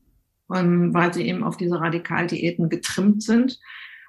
ähm, 0.54 0.94
weil 0.94 1.12
sie 1.12 1.26
eben 1.26 1.44
auf 1.44 1.56
diese 1.56 1.80
Radikaldiäten 1.80 2.70
getrimmt 2.70 3.22
sind. 3.22 3.58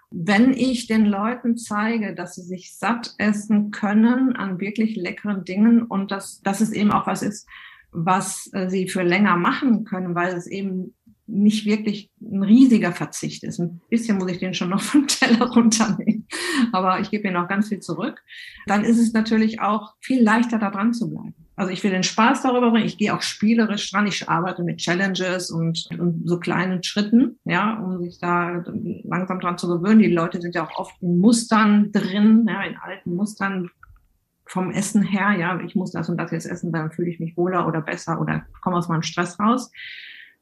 Wenn 0.10 0.53
ich 0.53 0.88
den 0.88 1.05
Leuten 1.05 1.57
zeige, 1.57 2.13
dass 2.13 2.36
sie 2.36 2.41
sich 2.43 2.77
satt 2.77 3.13
essen 3.17 3.71
können 3.71 4.36
an 4.36 4.60
wirklich 4.60 4.95
leckeren 4.95 5.45
Dingen 5.45 5.83
und 5.83 6.12
dass, 6.12 6.41
dass 6.41 6.60
es 6.60 6.71
eben 6.71 6.91
auch 6.91 7.07
was 7.07 7.24
ist, 7.24 7.48
was 7.91 8.50
äh, 8.53 8.69
sie 8.69 8.88
für 8.88 9.03
länger 9.03 9.38
machen 9.38 9.83
können, 9.83 10.15
weil 10.15 10.33
es 10.36 10.48
eben 10.48 10.93
nicht 11.27 11.65
wirklich 11.65 12.12
ein 12.21 12.43
riesiger 12.43 12.91
Verzicht 12.91 13.43
ist. 13.43 13.60
Ein 13.60 13.81
bisschen 13.89 14.17
muss 14.17 14.31
ich 14.31 14.39
den 14.39 14.53
schon 14.53 14.69
noch 14.69 14.81
vom 14.81 15.07
Teller 15.07 15.50
runternehmen, 15.50 16.27
aber 16.71 17.00
ich 17.00 17.10
gebe 17.10 17.27
ihnen 17.27 17.38
auch 17.38 17.48
ganz 17.48 17.69
viel 17.69 17.79
zurück. 17.79 18.21
Dann 18.67 18.83
ist 18.83 19.00
es 19.00 19.13
natürlich 19.13 19.62
auch 19.62 19.93
viel 20.00 20.21
leichter, 20.21 20.60
da 20.60 20.69
dran 20.69 20.93
zu 20.93 21.10
bleiben. 21.10 21.36
Also 21.55 21.71
ich 21.71 21.83
will 21.83 21.91
den 21.91 22.03
Spaß 22.03 22.41
darüber 22.41 22.71
bringen. 22.71 22.88
Ich 22.88 22.98
gehe 22.98 23.13
auch 23.13 23.21
spielerisch 23.21 23.91
dran. 23.91 24.07
Ich 24.07 24.27
arbeite 24.27 24.63
mit 24.63 24.77
Challenges 24.79 25.51
und, 25.51 25.88
und 25.91 26.27
so 26.27 26.39
kleinen 26.39 26.81
Schritten, 26.81 27.38
ja, 27.45 27.77
um 27.77 28.01
sich 28.01 28.17
da 28.19 28.63
langsam 29.03 29.39
dran 29.39 29.60
zu 29.60 29.67
gewöhnen. 29.67 30.00
Die 30.00 30.07
Leute 30.07 30.41
sind 30.41 30.55
ja 30.55 30.65
auch 30.65 30.75
oft 30.79 31.00
in 31.01 31.19
Mustern 31.19 31.91
drin, 31.91 32.48
ja, 32.50 32.63
in 32.63 32.77
alten 32.77 33.15
Mustern 33.15 33.69
vom 34.51 34.70
Essen 34.70 35.01
her. 35.01 35.31
Ja, 35.39 35.60
ich 35.62 35.75
muss 35.75 35.91
das 35.91 36.10
und 36.10 36.17
das 36.17 36.31
jetzt 36.31 36.46
essen, 36.46 36.74
dann 36.74 36.91
fühle 36.91 37.10
ich 37.10 37.20
mich 37.22 37.38
wohler 37.38 37.67
oder 37.67 37.81
besser 37.81 38.20
oder 38.20 38.46
komme 38.62 38.75
aus 38.75 38.89
meinem 38.89 39.01
Stress 39.01 39.39
raus. 39.39 39.72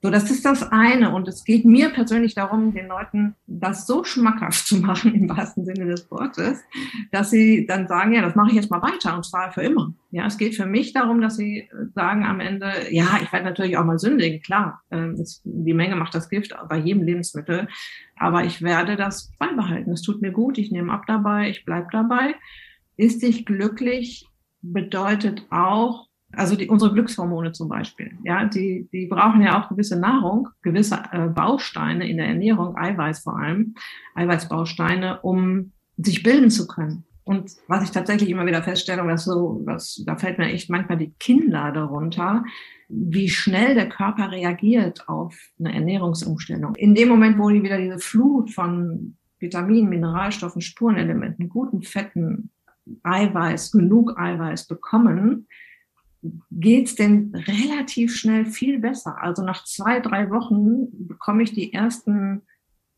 So, 0.02 0.10
das 0.10 0.32
ist 0.32 0.46
das 0.46 0.64
eine. 0.72 1.14
Und 1.14 1.28
es 1.28 1.44
geht 1.44 1.64
mir 1.66 1.90
persönlich 1.90 2.34
darum, 2.34 2.74
den 2.74 2.88
Leuten 2.88 3.36
das 3.46 3.86
so 3.86 4.04
schmackhaft 4.04 4.66
zu 4.66 4.78
machen, 4.78 5.14
im 5.14 5.30
wahrsten 5.30 5.64
Sinne 5.64 5.86
des 5.86 6.10
Wortes, 6.10 6.64
dass 7.12 7.30
sie 7.30 7.68
dann 7.68 7.88
sagen, 7.88 8.14
ja, 8.14 8.22
das 8.22 8.34
mache 8.34 8.50
ich 8.50 8.56
jetzt 8.56 8.72
mal 8.72 8.82
weiter 8.82 9.16
und 9.16 9.26
zwar 9.26 9.52
für 9.52 9.62
immer. 9.62 9.94
Ja, 10.10 10.26
es 10.26 10.38
geht 10.38 10.56
für 10.56 10.66
mich 10.66 10.94
darum, 10.94 11.22
dass 11.22 11.36
sie 11.36 11.70
sagen 11.94 12.26
am 12.26 12.40
Ende, 12.40 12.72
ja, 12.90 13.20
ich 13.22 13.32
werde 13.32 13.46
natürlich 13.46 13.78
auch 13.78 13.86
mal 13.86 14.00
sündigen, 14.00 14.42
klar. 14.42 14.82
Äh, 14.90 15.10
die 15.44 15.74
Menge 15.74 15.96
macht 15.98 16.16
das 16.16 16.30
Gift 16.30 16.56
bei 16.68 16.78
jedem 16.78 17.04
Lebensmittel. 17.04 17.68
Aber 18.16 18.44
ich 18.44 18.62
werde 18.64 18.96
das 18.96 19.32
beibehalten. 19.38 19.92
Es 19.92 20.02
tut 20.02 20.22
mir 20.22 20.32
gut, 20.32 20.58
ich 20.58 20.72
nehme 20.72 20.92
ab 20.92 21.04
dabei, 21.06 21.50
ich 21.50 21.64
bleib 21.64 21.92
dabei. 21.92 22.36
Ist 23.00 23.24
dich 23.24 23.46
glücklich 23.46 24.28
bedeutet 24.62 25.46
auch, 25.52 26.08
also 26.34 26.58
die, 26.58 26.68
unsere 26.68 26.92
Glückshormone 26.92 27.54
zum 27.54 27.70
Beispiel, 27.70 28.12
ja, 28.26 28.44
die, 28.44 28.90
die 28.92 29.08
brauchen 29.08 29.42
ja 29.42 29.58
auch 29.58 29.70
gewisse 29.70 29.98
Nahrung, 29.98 30.50
gewisse 30.62 31.02
äh, 31.14 31.30
Bausteine 31.30 32.10
in 32.10 32.18
der 32.18 32.28
Ernährung, 32.28 32.76
Eiweiß 32.76 33.20
vor 33.20 33.40
allem, 33.40 33.74
Eiweißbausteine, 34.16 35.22
um 35.22 35.72
sich 35.96 36.24
bilden 36.24 36.50
zu 36.50 36.68
können. 36.68 37.06
Und 37.24 37.52
was 37.70 37.86
ich 37.86 37.92
tatsächlich 37.92 38.30
immer 38.30 38.46
wieder 38.46 38.64
feststelle, 38.64 39.08
was 39.08 39.24
so, 39.24 39.62
was, 39.64 40.04
da 40.06 40.18
fällt 40.18 40.38
mir 40.38 40.52
echt 40.52 40.70
manchmal 40.70 40.98
die 40.98 41.14
Kinnlade 41.20 41.84
runter, 41.84 42.44
wie 42.90 43.30
schnell 43.30 43.76
der 43.76 43.88
Körper 43.88 44.30
reagiert 44.30 45.08
auf 45.08 45.38
eine 45.58 45.74
Ernährungsumstellung. 45.74 46.76
In 46.76 46.96
dem 46.96 47.08
Moment, 47.08 47.40
wo 47.40 47.48
die 47.50 47.64
wieder 47.64 47.78
diese 47.78 48.00
Flut 48.00 48.52
von 48.52 49.16
Vitaminen, 49.40 49.88
Mineralstoffen, 49.88 50.62
Spurenelementen, 50.62 51.48
guten 51.48 51.82
Fetten, 51.82 52.52
Eiweiß, 53.04 53.72
genug 53.72 54.18
Eiweiß 54.18 54.68
bekommen, 54.68 55.48
geht's 56.52 56.96
denn 56.96 57.34
relativ 57.34 58.16
schnell 58.16 58.46
viel 58.46 58.80
besser. 58.80 59.22
Also 59.22 59.44
nach 59.44 59.64
zwei, 59.66 60.00
drei 60.00 60.30
Wochen 60.30 61.08
bekomme 61.08 61.44
ich 61.44 61.54
die 61.54 61.74
ersten 61.74 62.42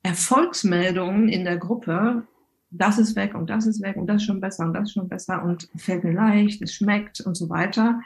Erfolgsmeldungen 0.03 1.29
in 1.29 1.45
der 1.45 1.57
Gruppe. 1.57 2.23
Das 2.71 2.97
ist 2.97 3.15
weg 3.15 3.35
und 3.35 3.49
das 3.49 3.67
ist 3.67 3.81
weg 3.81 3.97
und 3.97 4.07
das 4.07 4.17
ist 4.17 4.25
schon 4.25 4.41
besser 4.41 4.65
und 4.65 4.73
das 4.73 4.83
ist 4.83 4.93
schon 4.93 5.09
besser 5.09 5.43
und 5.43 5.69
fällt 5.75 6.03
mir 6.03 6.13
leicht, 6.13 6.61
es 6.61 6.73
schmeckt 6.73 7.19
und 7.21 7.35
so 7.35 7.49
weiter. 7.49 7.99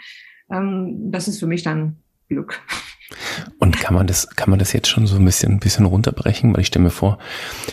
Ähm, 0.50 1.12
das 1.12 1.28
ist 1.28 1.40
für 1.40 1.48
mich 1.48 1.64
dann 1.64 1.98
Glück. 2.28 2.62
Und 3.60 3.80
kann 3.80 3.94
man 3.94 4.08
das, 4.08 4.30
kann 4.36 4.50
man 4.50 4.60
das 4.60 4.74
jetzt 4.74 4.88
schon 4.88 5.06
so 5.06 5.18
ein 5.18 5.26
bisschen, 5.26 5.54
ein 5.54 5.60
bisschen 5.60 5.86
runterbrechen? 5.86 6.54
Weil 6.54 6.62
ich 6.62 6.68
stelle 6.68 6.86
mir 6.86 6.92
vor, 6.92 7.20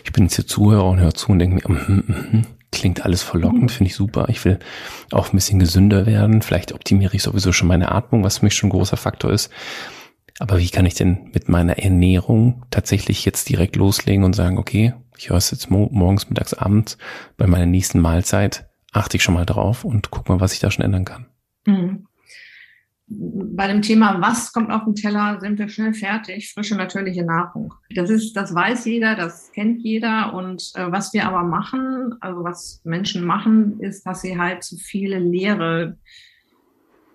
ich 0.04 0.12
bin 0.12 0.24
jetzt 0.24 0.36
hier 0.36 0.46
Zuhörer 0.46 0.90
und 0.90 1.00
höre 1.00 1.14
zu 1.14 1.32
und 1.32 1.38
denke 1.38 1.70
mir, 1.70 1.78
mm, 1.78 1.92
mm, 1.92 2.36
mm, 2.36 2.46
Klingt 2.72 3.04
alles 3.04 3.22
verlockend, 3.22 3.62
mhm. 3.62 3.68
finde 3.68 3.90
ich 3.90 3.96
super. 3.96 4.26
Ich 4.28 4.44
will 4.44 4.58
auch 5.12 5.32
ein 5.32 5.36
bisschen 5.36 5.58
gesünder 5.58 6.06
werden. 6.06 6.42
Vielleicht 6.42 6.72
optimiere 6.72 7.14
ich 7.14 7.22
sowieso 7.22 7.52
schon 7.52 7.68
meine 7.68 7.92
Atmung, 7.92 8.24
was 8.24 8.38
für 8.38 8.46
mich 8.46 8.54
schon 8.54 8.68
ein 8.68 8.72
großer 8.72 8.96
Faktor 8.96 9.30
ist. 9.30 9.50
Aber 10.38 10.58
wie 10.58 10.70
kann 10.70 10.86
ich 10.86 10.94
denn 10.94 11.30
mit 11.32 11.48
meiner 11.48 11.78
Ernährung 11.78 12.64
tatsächlich 12.70 13.24
jetzt 13.24 13.48
direkt 13.48 13.76
loslegen 13.76 14.24
und 14.24 14.34
sagen, 14.34 14.58
okay, 14.58 14.94
ich 15.16 15.28
höre 15.28 15.36
es 15.36 15.50
jetzt 15.50 15.70
morgens, 15.70 16.28
mittags, 16.28 16.54
abends, 16.54 16.98
bei 17.36 17.46
meiner 17.46 17.66
nächsten 17.66 18.00
Mahlzeit 18.00 18.68
achte 18.90 19.18
ich 19.18 19.22
schon 19.22 19.34
mal 19.34 19.46
drauf 19.46 19.84
und 19.84 20.10
guck 20.10 20.28
mal, 20.28 20.40
was 20.40 20.54
ich 20.54 20.60
da 20.60 20.70
schon 20.70 20.84
ändern 20.84 21.04
kann. 21.04 21.26
Mhm 21.66 22.06
bei 23.14 23.68
dem 23.68 23.82
Thema, 23.82 24.20
was 24.20 24.52
kommt 24.52 24.70
auf 24.70 24.84
den 24.84 24.94
Teller, 24.94 25.38
sind 25.40 25.58
wir 25.58 25.68
schnell 25.68 25.94
fertig. 25.94 26.52
Frische, 26.52 26.76
natürliche 26.76 27.24
Nahrung. 27.24 27.74
Das 27.94 28.10
ist, 28.10 28.34
das 28.34 28.54
weiß 28.54 28.86
jeder, 28.86 29.14
das 29.14 29.52
kennt 29.52 29.82
jeder. 29.82 30.34
Und 30.34 30.72
äh, 30.74 30.90
was 30.90 31.12
wir 31.12 31.26
aber 31.26 31.42
machen, 31.44 32.14
also 32.20 32.44
was 32.44 32.80
Menschen 32.84 33.24
machen, 33.24 33.80
ist, 33.80 34.04
dass 34.06 34.22
sie 34.22 34.38
halt 34.38 34.62
zu 34.62 34.76
viele 34.76 35.18
leere 35.18 35.96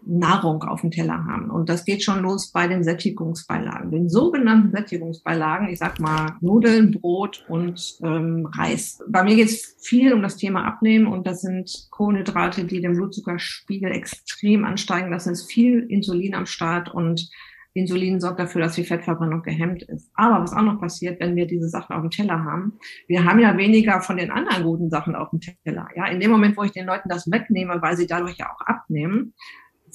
Nahrung 0.08 0.64
auf 0.64 0.82
dem 0.82 0.92
Teller 0.92 1.26
haben. 1.26 1.50
Und 1.50 1.70
das 1.70 1.86
geht 1.86 2.04
schon 2.04 2.22
los 2.22 2.52
bei 2.52 2.68
den 2.68 2.84
Sättigungsbeilagen. 2.84 3.92
Den 3.92 4.10
sogenannten 4.10 4.72
Sättigungsbeilagen, 4.72 5.68
ich 5.70 5.80
sag 5.80 6.00
mal 6.00 6.38
Nudeln, 6.40 6.92
Brot 6.92 7.46
und 7.50 7.98
ähm, 8.02 8.48
Reis. 8.54 9.00
Bei 9.08 9.24
mir 9.24 9.36
geht 9.36 9.50
es 9.50 9.76
viel 9.80 10.14
um 10.14 10.22
das 10.22 10.38
Thema 10.38 10.66
Abnehmen 10.66 11.08
und 11.08 11.28
das 11.28 11.42
sind 11.42 11.88
Kohlenhydrate, 11.92 12.66
die 12.66 12.82
den 12.82 12.94
Blutzuckerspiegel 12.94 13.92
extrem 13.92 14.64
ansteigen. 14.64 15.12
Das 15.12 15.28
ist 15.28 15.52
viel 15.52 15.86
Insulin 15.90 16.36
am 16.36 16.46
Start 16.46 16.94
und 16.94 17.30
Insulin 17.74 18.20
sorgt 18.20 18.40
dafür, 18.40 18.62
dass 18.62 18.74
die 18.74 18.84
Fettverbrennung 18.84 19.44
gehemmt 19.44 19.84
ist. 19.84 20.10
Aber 20.16 20.42
was 20.42 20.54
auch 20.54 20.64
noch 20.64 20.80
passiert, 20.80 21.20
wenn 21.20 21.36
wir 21.36 21.46
diese 21.46 21.70
Sachen 21.70 21.96
auf 21.96 22.02
dem 22.02 22.10
Teller 22.10 22.44
haben, 22.44 22.80
wir 23.08 23.24
haben 23.24 23.40
ja 23.40 23.56
weniger 23.56 24.02
von 24.02 24.18
den 24.18 24.32
anderen 24.32 24.64
guten 24.64 24.90
Sachen 24.90 25.16
auf 25.16 25.30
dem 25.30 25.40
Teller. 25.40 25.88
Ja, 25.96 26.08
in 26.08 26.20
dem 26.20 26.32
Moment, 26.32 26.58
wo 26.58 26.64
ich 26.64 26.72
den 26.72 26.88
Leuten 26.88 27.10
das 27.10 27.30
wegnehme, 27.30 27.80
weil 27.82 27.96
sie 27.96 28.08
dadurch 28.08 28.38
ja 28.38 28.52
auch 28.52 28.62
abnehmen, 28.62 29.34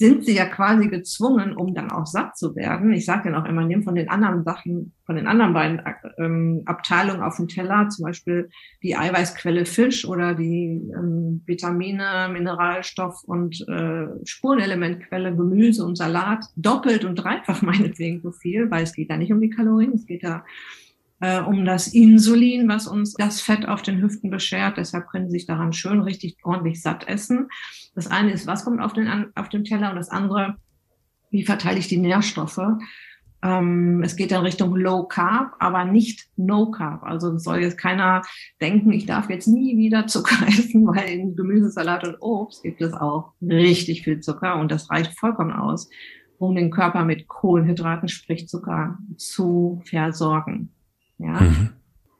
sind 0.03 0.25
sie 0.25 0.35
ja 0.35 0.45
quasi 0.47 0.89
gezwungen, 0.89 1.55
um 1.55 1.73
dann 1.73 1.89
auch 1.89 2.05
satt 2.05 2.37
zu 2.37 2.57
werden. 2.57 2.91
Ich 2.91 3.05
sage 3.05 3.29
ja 3.29 3.41
auch 3.41 3.45
immer, 3.45 3.63
nimm 3.63 3.83
von 3.83 3.95
den 3.95 4.09
anderen 4.09 4.43
Sachen, 4.43 4.91
von 5.05 5.15
den 5.15 5.27
anderen 5.27 5.53
beiden 5.53 5.81
ähm, 6.17 6.63
Abteilungen 6.65 7.21
auf 7.21 7.37
dem 7.37 7.47
Teller, 7.47 7.87
zum 7.87 8.03
Beispiel 8.03 8.49
die 8.81 8.97
Eiweißquelle 8.97 9.65
Fisch 9.65 10.05
oder 10.05 10.35
die 10.35 10.91
ähm, 10.93 11.41
Vitamine, 11.45 12.29
Mineralstoff 12.33 13.23
und 13.23 13.65
äh, 13.69 14.07
Spurenelementquelle 14.25 15.33
Gemüse 15.33 15.85
und 15.85 15.97
Salat, 15.97 16.47
doppelt 16.57 17.05
und 17.05 17.15
dreifach 17.15 17.61
meinetwegen 17.61 18.19
so 18.21 18.33
viel, 18.33 18.69
weil 18.69 18.83
es 18.83 18.93
geht 18.93 19.09
da 19.09 19.15
nicht 19.15 19.31
um 19.31 19.39
die 19.39 19.51
Kalorien, 19.51 19.93
es 19.93 20.05
geht 20.05 20.25
da 20.25 20.43
äh, 21.23 21.39
um 21.39 21.63
das 21.63 21.87
Insulin, 21.87 22.67
was 22.67 22.85
uns 22.85 23.13
das 23.13 23.39
Fett 23.39 23.65
auf 23.65 23.81
den 23.81 24.01
Hüften 24.01 24.29
beschert. 24.29 24.75
Deshalb 24.75 25.07
können 25.07 25.29
Sie 25.29 25.37
sich 25.37 25.47
daran 25.47 25.71
schön 25.71 26.01
richtig 26.01 26.35
ordentlich 26.43 26.81
satt 26.81 27.07
essen. 27.07 27.47
Das 27.95 28.07
eine 28.07 28.33
ist, 28.33 28.45
was 28.45 28.65
kommt 28.65 28.81
auf 28.81 28.91
den, 28.91 29.31
auf 29.35 29.47
den 29.47 29.63
Teller 29.63 29.89
und 29.91 29.95
das 29.95 30.09
andere, 30.09 30.57
wie 31.31 31.45
verteile 31.45 31.79
ich 31.79 31.87
die 31.87 31.97
Nährstoffe? 31.97 32.59
Ähm, 33.41 34.03
es 34.03 34.17
geht 34.17 34.33
dann 34.33 34.43
Richtung 34.43 34.75
Low 34.75 35.03
Carb, 35.03 35.53
aber 35.59 35.85
nicht 35.85 36.27
No 36.35 36.71
Carb. 36.71 37.03
Also 37.03 37.37
soll 37.37 37.59
jetzt 37.59 37.77
keiner 37.77 38.23
denken, 38.59 38.91
ich 38.91 39.05
darf 39.05 39.29
jetzt 39.29 39.47
nie 39.47 39.77
wieder 39.77 40.07
Zucker 40.07 40.45
essen, 40.47 40.85
weil 40.85 41.07
in 41.07 41.37
Gemüsesalat 41.37 42.05
und 42.05 42.17
Obst 42.19 42.63
gibt 42.63 42.81
es 42.81 42.91
auch 42.91 43.31
richtig 43.41 44.03
viel 44.03 44.19
Zucker 44.19 44.57
und 44.57 44.69
das 44.73 44.89
reicht 44.89 45.17
vollkommen 45.17 45.53
aus, 45.53 45.89
um 46.37 46.53
den 46.53 46.69
Körper 46.69 47.05
mit 47.05 47.29
Kohlenhydraten, 47.29 48.09
sprich 48.09 48.49
Zucker, 48.49 48.97
zu 49.15 49.81
versorgen. 49.85 50.73
Ja. 51.17 51.41
Mhm. 51.41 51.69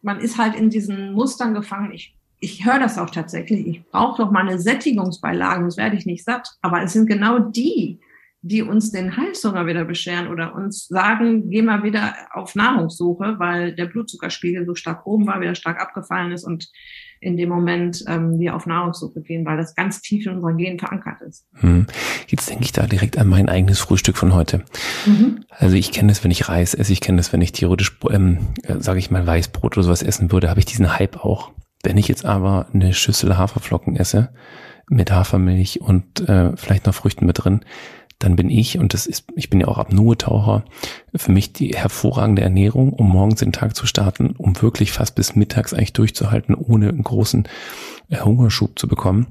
Man 0.02 0.20
ist 0.20 0.38
halt 0.38 0.56
in 0.56 0.70
diesen 0.70 1.14
Mustern 1.14 1.54
gefangen. 1.54 1.92
Ich, 1.92 2.16
ich 2.40 2.66
höre 2.66 2.80
das 2.80 2.98
auch 2.98 3.10
tatsächlich. 3.10 3.66
Ich 3.68 3.86
brauche 3.86 4.22
doch 4.22 4.32
meine 4.32 4.60
Sättigungsbeilagen, 4.60 5.64
sonst 5.64 5.78
werde 5.78 5.96
ich 5.96 6.06
nicht 6.06 6.24
satt. 6.24 6.58
Aber 6.62 6.82
es 6.82 6.94
sind 6.94 7.08
genau 7.08 7.40
die, 7.40 8.00
die 8.46 8.62
uns 8.62 8.92
den 8.92 9.16
Heißhunger 9.16 9.66
wieder 9.66 9.86
bescheren 9.86 10.28
oder 10.28 10.54
uns 10.54 10.88
sagen, 10.88 11.50
geh 11.50 11.62
mal 11.62 11.82
wieder 11.84 12.14
auf 12.32 12.56
Nahrungssuche, 12.56 13.36
weil 13.40 13.74
der 13.74 13.86
Blutzuckerspiegel 13.86 14.66
so 14.66 14.76
stark 14.76 15.08
oben 15.08 15.26
war, 15.26 15.40
wieder 15.40 15.56
stark 15.56 15.82
abgefallen 15.82 16.34
ist 16.34 16.44
und 16.44 16.70
in 17.22 17.38
dem 17.38 17.48
Moment 17.48 18.04
ähm, 18.08 18.38
wir 18.40 18.54
auf 18.54 18.66
Nahrungssuche 18.66 19.22
gehen, 19.22 19.46
weil 19.46 19.56
das 19.56 19.76
ganz 19.76 20.02
tief 20.02 20.26
in 20.26 20.34
unseren 20.34 20.58
Genen 20.58 20.78
verankert 20.78 21.22
ist. 21.22 21.46
Hm. 21.54 21.88
Jetzt 22.28 22.50
denke 22.50 22.66
ich 22.66 22.74
da 22.74 22.86
direkt 22.86 23.18
an 23.18 23.30
mein 23.30 23.48
eigenes 23.48 23.80
Frühstück 23.80 24.18
von 24.18 24.34
heute. 24.34 24.66
Mhm. 25.06 25.46
Also 25.50 25.78
ich 25.78 25.94
kenne 25.94 26.10
das, 26.10 26.26
wenn 26.26 26.32
ich 26.32 26.50
Reis 26.50 26.74
esse, 26.74 26.92
ich 26.92 27.00
kenne 27.00 27.18
das, 27.18 27.32
wenn 27.32 27.42
ich 27.42 27.54
theoretisch, 27.54 27.98
ähm, 28.10 28.40
äh, 28.64 28.76
sage 28.80 29.00
ich 29.00 29.10
mal, 29.10 29.26
Weißbrot 29.26 29.78
oder 29.78 29.86
sowas 29.86 30.04
essen 30.04 30.34
würde, 30.34 30.50
habe 30.50 30.60
ich 30.60 30.66
diesen 30.66 30.98
Hype 30.98 31.24
auch. 31.24 31.52
Wenn 31.82 31.98
ich 31.98 32.10
jetzt 32.10 32.26
aber 32.26 32.68
eine 32.74 32.94
Schüssel 32.94 33.38
Haferflocken 33.38 33.96
esse 33.96 34.34
mit 34.90 35.12
Hafermilch 35.12 35.80
und 35.80 36.28
äh, 36.28 36.56
vielleicht 36.58 36.86
noch 36.86 36.94
Früchten 36.96 37.26
mit 37.26 37.44
drin, 37.44 37.62
dann 38.24 38.38
bin 38.38 38.50
ich, 38.50 38.78
und 38.78 38.94
das 38.94 39.06
ist, 39.06 39.26
ich 39.36 39.50
bin 39.50 39.60
ja 39.60 39.68
auch 39.68 39.78
Apnoe-Taucher, 39.78 40.64
für 41.14 41.32
mich 41.32 41.52
die 41.52 41.76
hervorragende 41.76 42.42
Ernährung, 42.42 42.94
um 42.94 43.10
morgens 43.10 43.42
den 43.42 43.52
Tag 43.52 43.76
zu 43.76 43.86
starten, 43.86 44.36
um 44.38 44.62
wirklich 44.62 44.94
fast 44.94 45.16
bis 45.16 45.36
mittags 45.36 45.74
eigentlich 45.74 45.94
durchzuhalten, 45.94 46.56
ohne 46.56 46.90
einen 46.90 47.04
großen 47.04 47.48
äh, 48.10 48.20
Hungerschub 48.20 48.80
zu 48.80 48.88
bekommen. 48.88 49.28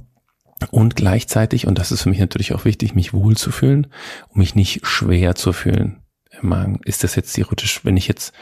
Und 0.70 0.94
gleichzeitig, 0.94 1.66
und 1.66 1.78
das 1.78 1.90
ist 1.90 2.02
für 2.02 2.10
mich 2.10 2.20
natürlich 2.20 2.52
auch 2.52 2.66
wichtig, 2.66 2.94
mich 2.94 3.14
wohlzufühlen, 3.14 3.88
um 4.28 4.40
mich 4.40 4.54
nicht 4.54 4.86
schwer 4.86 5.34
zu 5.34 5.52
fühlen. 5.52 6.02
Ist 6.84 7.02
das 7.02 7.14
jetzt 7.14 7.32
theoretisch, 7.32 7.84
wenn 7.84 7.96
ich 7.96 8.08
jetzt 8.08 8.32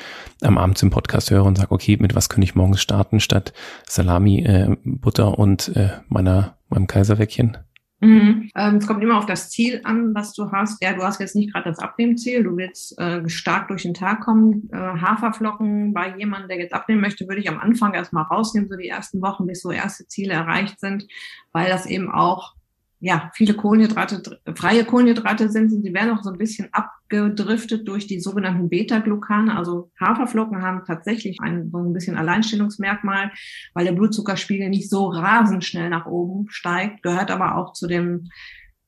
am 0.42 0.58
Abend 0.58 0.82
im 0.82 0.90
Podcast 0.90 1.30
höre 1.30 1.44
und 1.44 1.58
sage, 1.58 1.72
okay, 1.72 1.96
mit 2.00 2.14
was 2.14 2.28
könnte 2.28 2.44
ich 2.44 2.54
morgens 2.54 2.80
starten 2.80 3.20
statt 3.20 3.52
Salami, 3.88 4.40
äh, 4.44 4.76
Butter 4.84 5.38
und 5.38 5.74
äh, 5.76 5.90
meiner 6.08 6.56
meinem 6.68 6.86
Kaiserweckchen? 6.86 7.58
Mhm. 8.00 8.50
Ähm, 8.56 8.76
es 8.76 8.86
kommt 8.86 9.02
immer 9.02 9.18
auf 9.18 9.26
das 9.26 9.50
Ziel 9.50 9.82
an, 9.84 10.14
was 10.14 10.32
du 10.32 10.50
hast. 10.50 10.82
Ja, 10.82 10.94
du 10.94 11.02
hast 11.02 11.20
jetzt 11.20 11.36
nicht 11.36 11.52
gerade 11.52 11.68
das 11.68 11.78
Abnehmziel, 11.78 12.42
du 12.42 12.56
willst 12.56 12.98
äh, 12.98 13.28
stark 13.28 13.68
durch 13.68 13.82
den 13.82 13.94
Tag 13.94 14.22
kommen. 14.22 14.70
Äh, 14.72 14.76
Haferflocken 14.76 15.92
bei 15.92 16.16
jemandem, 16.16 16.48
der 16.48 16.58
jetzt 16.58 16.72
abnehmen 16.72 17.02
möchte, 17.02 17.28
würde 17.28 17.40
ich 17.40 17.48
am 17.48 17.58
Anfang 17.58 17.92
erstmal 17.92 18.24
rausnehmen, 18.24 18.70
so 18.70 18.76
die 18.76 18.88
ersten 18.88 19.20
Wochen, 19.20 19.46
bis 19.46 19.60
so 19.60 19.70
erste 19.70 20.06
Ziele 20.06 20.32
erreicht 20.32 20.80
sind, 20.80 21.06
weil 21.52 21.68
das 21.68 21.84
eben 21.84 22.10
auch 22.10 22.54
ja, 23.02 23.30
viele 23.34 23.54
Kohlenhydrate, 23.54 24.40
freie 24.54 24.84
Kohlenhydrate 24.84 25.48
sind, 25.48 25.70
die 25.70 25.94
werden 25.94 26.10
auch 26.10 26.22
so 26.22 26.30
ein 26.30 26.36
bisschen 26.36 26.68
abgedriftet 26.72 27.88
durch 27.88 28.06
die 28.06 28.20
sogenannten 28.20 28.68
Beta-Glucane. 28.68 29.56
Also 29.56 29.90
Haferflocken 29.98 30.60
haben 30.60 30.82
tatsächlich 30.86 31.38
ein, 31.40 31.70
so 31.70 31.78
ein 31.78 31.94
bisschen 31.94 32.18
Alleinstellungsmerkmal, 32.18 33.32
weil 33.72 33.86
der 33.86 33.92
Blutzuckerspiegel 33.92 34.68
nicht 34.68 34.90
so 34.90 35.06
rasend 35.06 35.64
schnell 35.64 35.88
nach 35.88 36.04
oben 36.04 36.50
steigt, 36.50 37.02
gehört 37.02 37.30
aber 37.30 37.56
auch 37.56 37.72
zu 37.72 37.86
den 37.86 38.28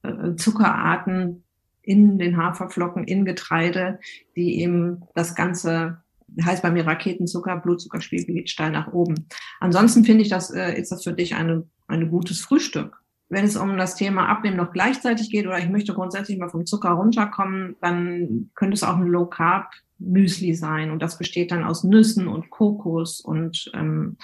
äh, 0.03 0.35
Zuckerarten 0.37 1.45
in 1.81 2.19
den 2.19 2.37
Haferflocken, 2.37 3.05
in 3.05 3.25
Getreide, 3.25 3.99
die 4.37 4.61
eben 4.61 5.05
das 5.15 5.35
Ganze 5.35 6.03
heißt 6.43 6.63
bei 6.63 6.71
mir 6.71 6.87
Raketenzucker, 6.87 7.57
Blutzuckerspiegel 7.57 8.35
geht 8.35 8.51
steil 8.51 8.71
nach 8.71 8.93
oben. 8.93 9.27
Ansonsten 9.61 10.05
finde 10.05 10.23
ich, 10.23 10.29
das 10.29 10.51
äh, 10.51 10.79
ist 10.79 10.93
das 10.93 11.03
für 11.03 11.13
dich 11.13 11.35
eine, 11.35 11.67
ein 11.89 12.11
gutes 12.11 12.41
Frühstück 12.41 13.02
wenn 13.33 13.47
es 13.47 13.57
um 13.57 13.79
das 13.79 13.95
Thema 13.95 14.29
Abnehmen 14.29 14.59
noch 14.59 14.73
gleichzeitig 14.73 15.31
geht 15.31 15.47
oder 15.47 15.59
ich 15.59 15.71
möchte 15.71 15.95
grundsätzlich 15.95 16.39
mal 16.39 16.51
vom 16.51 16.67
Zucker 16.67 16.91
runterkommen, 16.91 17.77
dann 17.81 18.51
könnte 18.55 18.75
es 18.75 18.83
auch 18.83 18.99
ein 18.99 19.07
Low 19.07 19.25
Carb 19.25 19.71
Müsli 19.99 20.55
sein 20.55 20.91
und 20.91 21.01
das 21.01 21.17
besteht 21.17 21.51
dann 21.51 21.65
aus 21.65 21.83
Nüssen 21.83 22.29
und 22.29 22.51
Kokos 22.51 23.21
und 23.21 23.71
ähm, 23.73 24.19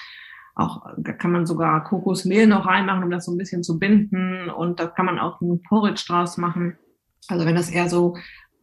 auch 0.55 0.85
da 0.99 1.13
kann 1.13 1.33
man 1.33 1.47
sogar 1.47 1.85
Kokosmehl 1.85 2.47
noch 2.47 2.67
reinmachen, 2.67 3.05
um 3.05 3.11
das 3.11 3.25
so 3.25 3.33
ein 3.33 3.39
bisschen 3.39 3.63
zu 3.63 3.79
binden 3.79 4.51
und 4.51 4.79
da 4.79 4.87
kann 4.87 5.07
man 5.07 5.19
auch 5.19 5.41
einen 5.41 5.63
Porridge 5.63 6.05
draus 6.07 6.37
machen. 6.37 6.77
Also 7.29 7.47
wenn 7.47 7.55
das 7.55 7.71
eher 7.71 7.89
so 7.89 8.15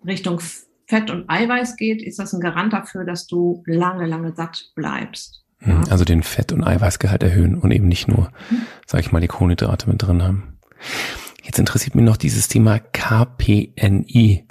Richtung 0.06 0.40
Fett 0.88 1.10
und 1.10 1.28
Eiweiß 1.28 1.76
geht, 1.76 2.04
ist 2.04 2.20
das 2.20 2.34
ein 2.34 2.42
Garant 2.42 2.72
dafür, 2.72 3.04
dass 3.04 3.26
du 3.26 3.64
lange, 3.66 4.06
lange 4.06 4.36
satt 4.36 4.74
bleibst. 4.76 5.45
Hm, 5.60 5.86
also 5.90 6.06
den 6.06 6.24
Fett- 6.24 6.52
und 6.52 6.64
Eiweißgehalt 6.64 7.24
erhöhen 7.24 7.56
und 7.56 7.72
eben 7.72 7.88
nicht 7.88 8.08
nur, 8.08 8.32
sage 8.86 9.02
ich 9.02 9.12
mal, 9.12 9.22
die 9.22 9.28
Kohlenhydrate 9.28 9.90
mit 9.90 10.02
drin 10.02 10.24
haben. 10.24 10.58
Jetzt 11.44 11.60
interessiert 11.60 11.96
mich 11.96 12.06
noch 12.06 12.18
dieses 12.18 12.48
Thema 12.48 12.80
KPNI. 12.80 14.48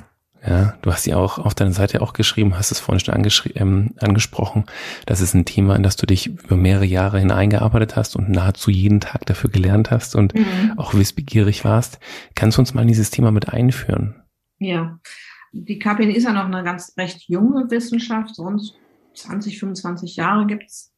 Ja, 0.46 0.76
du 0.82 0.92
hast 0.92 1.06
ja 1.06 1.16
auch 1.16 1.38
auf 1.38 1.54
deiner 1.54 1.72
Seite 1.72 2.02
auch 2.02 2.12
geschrieben, 2.12 2.58
hast 2.58 2.70
es 2.70 2.78
vorhin 2.78 3.00
schon 3.00 3.26
ähm, 3.54 3.94
angesprochen. 3.98 4.64
Das 5.06 5.22
ist 5.22 5.32
ein 5.32 5.46
Thema, 5.46 5.74
in 5.74 5.82
das 5.82 5.96
du 5.96 6.04
dich 6.04 6.26
über 6.26 6.56
mehrere 6.56 6.84
Jahre 6.84 7.18
hineingearbeitet 7.18 7.96
hast 7.96 8.14
und 8.14 8.28
nahezu 8.28 8.70
jeden 8.70 9.00
Tag 9.00 9.24
dafür 9.24 9.48
gelernt 9.48 9.90
hast 9.90 10.14
und 10.14 10.34
mhm. 10.34 10.74
auch 10.76 10.92
wissbegierig 10.92 11.64
warst. 11.64 11.98
Kannst 12.34 12.58
du 12.58 12.60
uns 12.60 12.74
mal 12.74 12.82
in 12.82 12.88
dieses 12.88 13.10
Thema 13.10 13.30
mit 13.30 13.48
einführen? 13.48 14.22
Ja, 14.58 14.98
die 15.52 15.78
KPNI 15.78 16.12
ist 16.12 16.24
ja 16.24 16.32
noch 16.32 16.44
eine 16.44 16.62
ganz 16.62 16.92
recht 16.98 17.26
junge 17.28 17.70
Wissenschaft. 17.70 18.38
Rund 18.38 18.74
20, 19.14 19.58
25 19.58 20.16
Jahre 20.16 20.46
gibt 20.46 20.64
es 20.64 20.93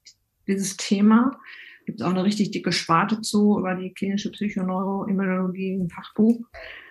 dieses 0.47 0.77
Thema. 0.77 1.39
Gibt 1.85 2.01
es 2.01 2.07
auch 2.07 2.11
eine 2.11 2.25
richtig 2.25 2.51
dicke 2.51 2.73
Sparte 2.73 3.21
zu 3.21 3.59
über 3.59 3.75
die 3.75 3.93
klinische 3.93 4.33
Psychoneuroimmunologie 4.33 5.75
im 5.75 5.89
Fachbuch. 5.89 6.41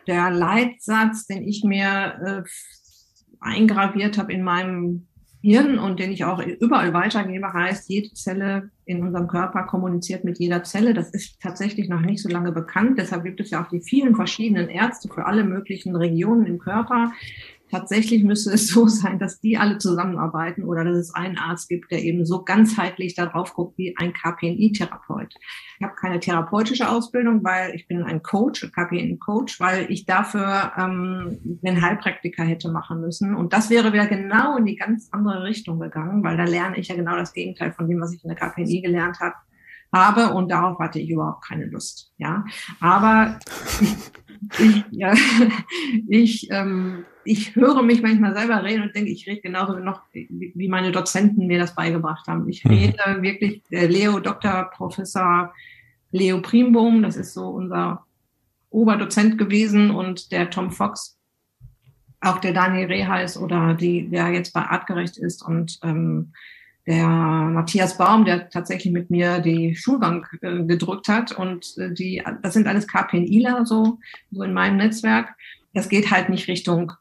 Der 0.08 0.32
Leitsatz, 0.32 1.28
den 1.28 1.44
ich 1.44 1.64
mir 1.64 2.46
äh, 2.46 2.50
eingraviert 3.40 4.18
habe 4.18 4.32
in 4.32 4.44
meinem 4.44 5.08
Hirn 5.46 5.78
und 5.78 6.00
den 6.00 6.12
ich 6.12 6.26
auch 6.26 6.42
überall 6.42 6.92
weitergebe, 6.94 7.54
heißt, 7.54 7.88
jede 7.88 8.12
Zelle 8.14 8.72
in 8.86 9.04
unserem 9.04 9.28
Körper 9.28 9.64
kommuniziert 9.64 10.24
mit 10.24 10.40
jeder 10.40 10.64
Zelle. 10.64 10.96
Das 10.96 11.12
ist 11.12 11.40
tatsächlich 11.40 11.88
noch 11.88 12.02
nicht 12.02 12.24
so 12.24 12.30
lange 12.30 12.52
bekannt. 12.52 12.98
Deshalb 12.98 13.24
gibt 13.26 13.40
es 13.40 13.52
ja 13.52 13.64
auch 13.64 13.70
die 13.70 13.82
vielen 13.82 14.16
verschiedenen 14.16 14.70
Ärzte 14.70 15.08
für 15.08 15.28
alle 15.28 15.44
möglichen 15.44 15.96
Regionen 15.96 16.48
im 16.48 16.58
Körper, 16.58 17.12
tatsächlich 17.70 18.24
müsste 18.24 18.52
es 18.52 18.68
so 18.74 18.88
sein, 18.88 19.20
dass 19.20 19.40
die 19.40 19.58
alle 19.58 19.78
zusammenarbeiten 19.78 20.64
oder 20.64 20.84
dass 20.84 20.98
es 20.98 21.14
einen 21.14 21.38
Arzt 21.38 21.70
gibt, 21.70 21.92
der 21.92 22.04
eben 22.04 22.26
so 22.26 22.44
ganzheitlich 22.44 23.16
darauf 23.16 23.54
guckt 23.54 23.78
wie 23.78 23.96
ein 23.98 24.14
KPNI-Therapeut. 24.14 25.34
Ich 25.80 25.84
habe 25.84 25.96
keine 25.96 26.20
therapeutische 26.20 26.90
Ausbildung, 26.90 27.44
weil 27.44 27.75
ich 27.75 27.88
bin 27.88 28.04
ein 28.04 28.24
Coach, 28.24 28.72
KPNI-Coach, 28.72 29.60
weil 29.60 29.92
ich 29.92 30.06
dafür 30.06 30.72
ähm, 30.78 31.40
den 31.42 31.82
Heilpraktiker 31.82 32.44
hätte 32.44 32.70
machen 32.70 33.01
müssen. 33.01 33.36
Und 33.36 33.54
das 33.54 33.70
wäre 33.70 33.94
wieder 33.94 34.08
genau 34.08 34.58
in 34.58 34.66
die 34.66 34.75
ganz 34.75 35.10
andere 35.12 35.44
Richtung 35.44 35.80
gegangen, 35.80 36.24
weil 36.24 36.38
da 36.38 36.44
lerne 36.44 36.78
ich 36.78 36.88
ja 36.88 36.96
genau 36.96 37.16
das 37.16 37.34
Gegenteil 37.34 37.74
von 37.74 37.88
dem, 37.88 38.00
was 38.00 38.14
ich 38.14 38.24
in 38.24 38.30
der 38.30 38.38
KPNI 38.38 38.82
gelernt 38.82 39.20
habe 39.20 39.36
habe 39.96 40.34
und 40.34 40.50
darauf 40.50 40.78
hatte 40.80 41.00
ich 41.00 41.10
überhaupt 41.10 41.46
keine 41.46 41.66
Lust. 41.66 42.12
Ja, 42.18 42.44
aber 42.80 43.40
ich, 44.60 44.84
ja, 44.92 45.14
ich 46.08 46.48
ähm, 46.51 47.05
ich 47.25 47.55
höre 47.55 47.81
mich 47.81 48.01
manchmal 48.01 48.36
selber 48.36 48.64
reden 48.64 48.84
und 48.84 48.96
denke, 48.96 49.10
ich 49.10 49.27
rede 49.27 49.42
genauso 49.42 49.79
noch, 49.79 50.01
wie 50.14 50.68
meine 50.68 50.92
Dozenten 50.92 51.48
mir 51.48 51.58
das 51.58 51.75
beigebracht 51.75 52.27
haben. 52.27 52.48
Ich 52.48 52.64
mhm. 52.64 52.72
rede 52.72 52.98
mhm. 53.08 53.22
wirklich, 53.24 53.64
der 53.72 53.90
Leo, 53.90 54.20
Dr. 54.20 54.70
Professor 54.72 55.51
Leo 56.12 56.40
Primbohm, 56.42 57.01
das 57.01 57.18
ist 57.18 57.34
so 57.34 57.48
unser 57.48 58.05
Oberdozent 58.70 59.38
gewesen 59.38 59.90
und 59.90 60.31
der 60.31 60.50
Tom 60.50 60.72
Fox, 60.72 61.18
auch 62.22 62.38
der 62.38 62.53
Daniel 62.53 62.88
Reheis 62.88 63.38
oder 63.38 63.74
die, 63.74 64.08
der 64.08 64.29
jetzt 64.29 64.53
bei 64.53 64.62
Artgerecht 64.62 65.18
ist 65.18 65.42
und 65.42 65.79
ähm, 65.84 66.31
der 66.88 67.08
Matthias 67.08 67.98
Baum, 67.98 68.26
der 68.26 68.50
tatsächlich 68.50 68.94
mit 68.94 69.10
mir 69.10 69.40
die 69.40 69.76
Schulbank 69.76 70.38
äh, 70.42 70.64
gedrückt 70.64 71.08
hat 71.08 71.32
und 71.32 71.78
äh, 71.78 71.92
die, 71.92 72.24
das 72.42 72.54
sind 72.54 72.68
alles 72.68 72.88
KPNIler 72.88 73.66
so, 73.66 74.00
so 74.32 74.44
in 74.44 74.54
meinem 74.54 74.78
Netzwerk. 74.78 75.36
Das 75.74 75.90
geht 75.90 76.12
halt 76.12 76.30
nicht 76.30 76.48
Richtung 76.48 76.94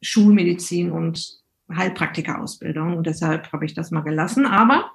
Schulmedizin 0.00 0.92
und 0.92 1.40
Heilpraktikerausbildung 1.74 2.96
und 2.96 3.06
deshalb 3.06 3.52
habe 3.52 3.64
ich 3.64 3.74
das 3.74 3.90
mal 3.90 4.02
gelassen. 4.02 4.46
Aber 4.46 4.92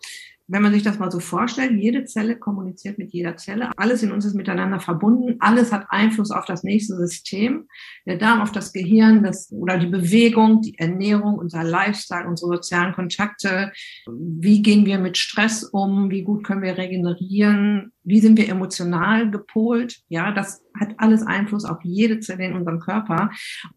wenn 0.47 0.61
man 0.61 0.73
sich 0.73 0.83
das 0.83 0.99
mal 0.99 1.11
so 1.11 1.19
vorstellt, 1.19 1.71
jede 1.71 2.05
Zelle 2.05 2.37
kommuniziert 2.37 2.97
mit 2.99 3.11
jeder 3.13 3.35
Zelle, 3.37 3.71
alles 3.77 4.03
in 4.03 4.11
uns 4.11 4.25
ist 4.25 4.35
miteinander 4.35 4.79
verbunden, 4.79 5.37
alles 5.39 5.71
hat 5.71 5.87
Einfluss 5.89 6.31
auf 6.31 6.45
das 6.45 6.63
nächste 6.63 6.95
System, 6.95 7.67
der 8.05 8.17
Darm 8.17 8.41
auf 8.41 8.51
das 8.51 8.71
Gehirn, 8.71 9.23
das, 9.23 9.51
oder 9.51 9.77
die 9.77 9.87
Bewegung, 9.87 10.61
die 10.61 10.77
Ernährung, 10.77 11.35
unser 11.39 11.63
Lifestyle, 11.63 12.27
unsere 12.27 12.55
sozialen 12.55 12.93
Kontakte, 12.93 13.71
wie 14.07 14.61
gehen 14.61 14.85
wir 14.85 14.99
mit 14.99 15.17
Stress 15.17 15.63
um, 15.63 16.11
wie 16.11 16.23
gut 16.23 16.43
können 16.43 16.61
wir 16.61 16.77
regenerieren, 16.77 17.91
wie 18.05 18.19
sind 18.19 18.37
wir 18.37 18.47
emotional 18.47 19.29
gepolt, 19.29 19.99
ja, 20.07 20.31
das 20.31 20.63
hat 20.79 20.93
alles 20.97 21.25
Einfluss 21.25 21.65
auf 21.65 21.79
jede 21.83 22.19
Zelle 22.19 22.45
in 22.45 22.53
unserem 22.53 22.79
Körper. 22.79 23.31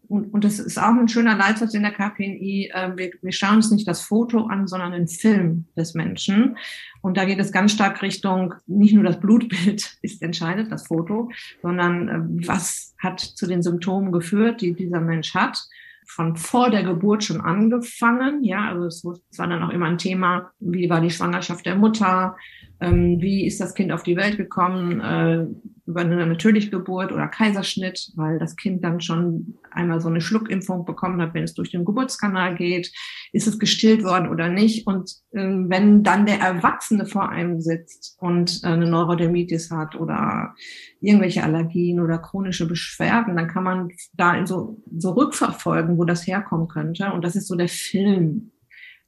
Und, 0.07 0.33
und 0.33 0.43
das 0.43 0.59
ist 0.59 0.77
auch 0.77 0.93
ein 0.93 1.07
schöner 1.07 1.35
Leitsatz 1.35 1.73
in 1.73 1.81
der 1.81 1.91
KPNI. 1.91 2.71
Äh, 2.73 2.91
wir, 2.95 3.11
wir 3.21 3.31
schauen 3.31 3.57
uns 3.57 3.71
nicht 3.71 3.87
das 3.87 4.01
Foto 4.01 4.45
an, 4.45 4.67
sondern 4.67 4.91
den 4.91 5.07
Film 5.07 5.65
des 5.75 5.95
Menschen. 5.95 6.57
Und 7.01 7.17
da 7.17 7.25
geht 7.25 7.39
es 7.39 7.51
ganz 7.51 7.71
stark 7.71 8.01
Richtung, 8.01 8.53
nicht 8.67 8.93
nur 8.93 9.03
das 9.03 9.19
Blutbild 9.19 9.97
ist 10.01 10.21
entscheidet, 10.21 10.71
das 10.71 10.87
Foto, 10.87 11.31
sondern 11.61 12.07
äh, 12.07 12.47
was 12.47 12.95
hat 12.99 13.19
zu 13.19 13.47
den 13.47 13.63
Symptomen 13.63 14.11
geführt, 14.11 14.61
die 14.61 14.73
dieser 14.73 15.01
Mensch 15.01 15.33
hat 15.33 15.59
von 16.05 16.35
vor 16.35 16.71
der 16.71 16.83
Geburt 16.83 17.23
schon 17.23 17.39
angefangen. 17.39 18.43
Ja, 18.43 18.69
also 18.69 18.85
es 18.85 19.03
war 19.37 19.47
dann 19.47 19.63
auch 19.63 19.69
immer 19.69 19.85
ein 19.85 19.99
Thema, 19.99 20.51
wie 20.59 20.89
war 20.89 21.01
die 21.01 21.11
Schwangerschaft 21.11 21.67
der 21.67 21.75
Mutter, 21.75 22.35
ähm, 22.81 23.19
wie 23.19 23.45
ist 23.45 23.59
das 23.59 23.73
Kind 23.73 23.91
auf 23.91 24.03
die 24.03 24.15
Welt 24.15 24.37
gekommen, 24.37 25.01
äh, 25.01 25.45
über 25.85 26.01
eine 26.01 26.25
natürliche 26.25 26.69
Geburt 26.69 27.11
oder 27.11 27.27
Kaiserschnitt, 27.27 28.11
weil 28.15 28.37
das 28.37 28.55
Kind 28.55 28.83
dann 28.83 29.01
schon 29.01 29.55
einmal 29.71 29.99
so 29.99 30.07
eine 30.07 30.21
Schluckimpfung 30.21 30.85
bekommen 30.85 31.19
hat, 31.21 31.33
wenn 31.33 31.43
es 31.43 31.55
durch 31.55 31.71
den 31.71 31.83
Geburtskanal 31.83 32.55
geht, 32.55 32.91
ist 33.33 33.47
es 33.47 33.57
gestillt 33.57 34.03
worden 34.03 34.29
oder 34.29 34.49
nicht. 34.49 34.85
Und 34.87 35.11
äh, 35.31 35.39
wenn 35.41 36.03
dann 36.03 36.25
der 36.25 36.39
Erwachsene 36.39 37.05
vor 37.05 37.29
einem 37.29 37.59
sitzt 37.59 38.17
und 38.19 38.61
äh, 38.63 38.67
eine 38.67 38.87
Neurodermitis 38.87 39.71
hat 39.71 39.95
oder 39.95 40.53
irgendwelche 41.01 41.43
Allergien 41.43 41.99
oder 41.99 42.19
chronische 42.19 42.67
Beschwerden, 42.67 43.35
dann 43.35 43.47
kann 43.47 43.63
man 43.63 43.89
da 44.13 44.45
so, 44.45 44.81
so 44.95 45.11
rückverfolgen, 45.11 45.97
wo 45.97 46.05
das 46.05 46.27
herkommen 46.27 46.67
könnte. 46.67 47.11
Und 47.11 47.25
das 47.25 47.35
ist 47.35 47.47
so 47.47 47.55
der 47.55 47.67
Film 47.67 48.51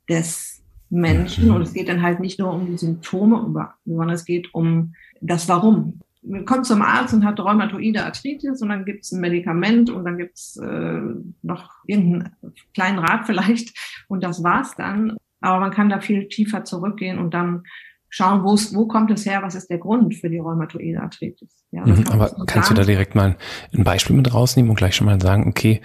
des 0.10 0.61
Menschen. 0.92 1.50
Und 1.52 1.62
es 1.62 1.74
geht 1.74 1.90
dann 1.90 2.02
halt 2.02 2.20
nicht 2.20 2.38
nur 2.38 2.54
um 2.54 2.68
die 2.68 2.78
Symptome, 2.78 3.70
sondern 3.86 4.10
es 4.10 4.26
geht 4.26 4.54
um 4.54 4.94
das 5.22 5.50
Warum. 5.50 6.00
Man 6.24 6.46
kommt 6.46 6.68
zum 6.68 6.84
Arzt 6.84 7.14
und 7.16 7.26
hat 7.26 7.40
rheumatoide 7.40 8.06
Arthritis 8.06 8.62
und 8.62 8.70
dann 8.70 8.86
gibt 8.86 9.06
es 9.06 9.12
ein 9.12 9.22
Medikament 9.22 9.90
und 9.90 10.06
dann 10.06 10.18
gibt 10.18 10.38
es 10.38 10.58
äh, 10.58 11.02
noch 11.42 11.72
irgendeinen 11.88 12.36
kleinen 12.76 13.00
Rat 13.00 13.22
vielleicht 13.26 13.74
und 14.08 14.24
das 14.24 14.44
war's 14.44 14.76
dann. 14.76 15.18
Aber 15.40 15.60
man 15.60 15.72
kann 15.72 15.90
da 15.90 16.00
viel 16.00 16.28
tiefer 16.28 16.64
zurückgehen 16.64 17.18
und 17.18 17.34
dann 17.34 17.64
schauen, 18.10 18.44
wo 18.44 18.86
kommt 18.86 19.10
es 19.10 19.26
her, 19.26 19.42
was 19.42 19.56
ist 19.56 19.70
der 19.70 19.80
Grund 19.80 20.14
für 20.14 20.30
die 20.30 20.38
rheumatoide 20.38 21.02
Arthritis. 21.02 21.66
Ja, 21.72 21.86
mhm, 21.86 22.04
kann 22.04 22.22
aber 22.22 22.46
kannst 22.46 22.70
du 22.70 22.74
da 22.76 22.84
direkt 22.84 23.16
mal 23.16 23.38
ein 23.74 23.84
Beispiel 23.86 24.16
mit 24.16 24.32
rausnehmen 24.32 24.70
und 24.70 24.76
gleich 24.76 24.96
schon 24.96 25.08
mal 25.08 25.20
sagen, 25.20 25.48
okay, 25.48 25.82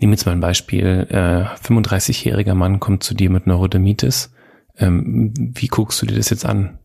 nehmen 0.00 0.14
jetzt 0.14 0.24
mal 0.24 0.32
ein 0.32 0.40
Beispiel, 0.40 1.06
äh, 1.10 1.44
35-jähriger 1.64 2.54
Mann 2.54 2.80
kommt 2.80 3.04
zu 3.04 3.14
dir 3.14 3.28
mit 3.30 3.46
Neurodermitis 3.46 4.32
ähm, 4.78 5.34
wie 5.36 5.68
guckst 5.68 6.00
du 6.02 6.06
dir 6.06 6.16
das 6.16 6.30
jetzt 6.30 6.46
an? 6.46 6.78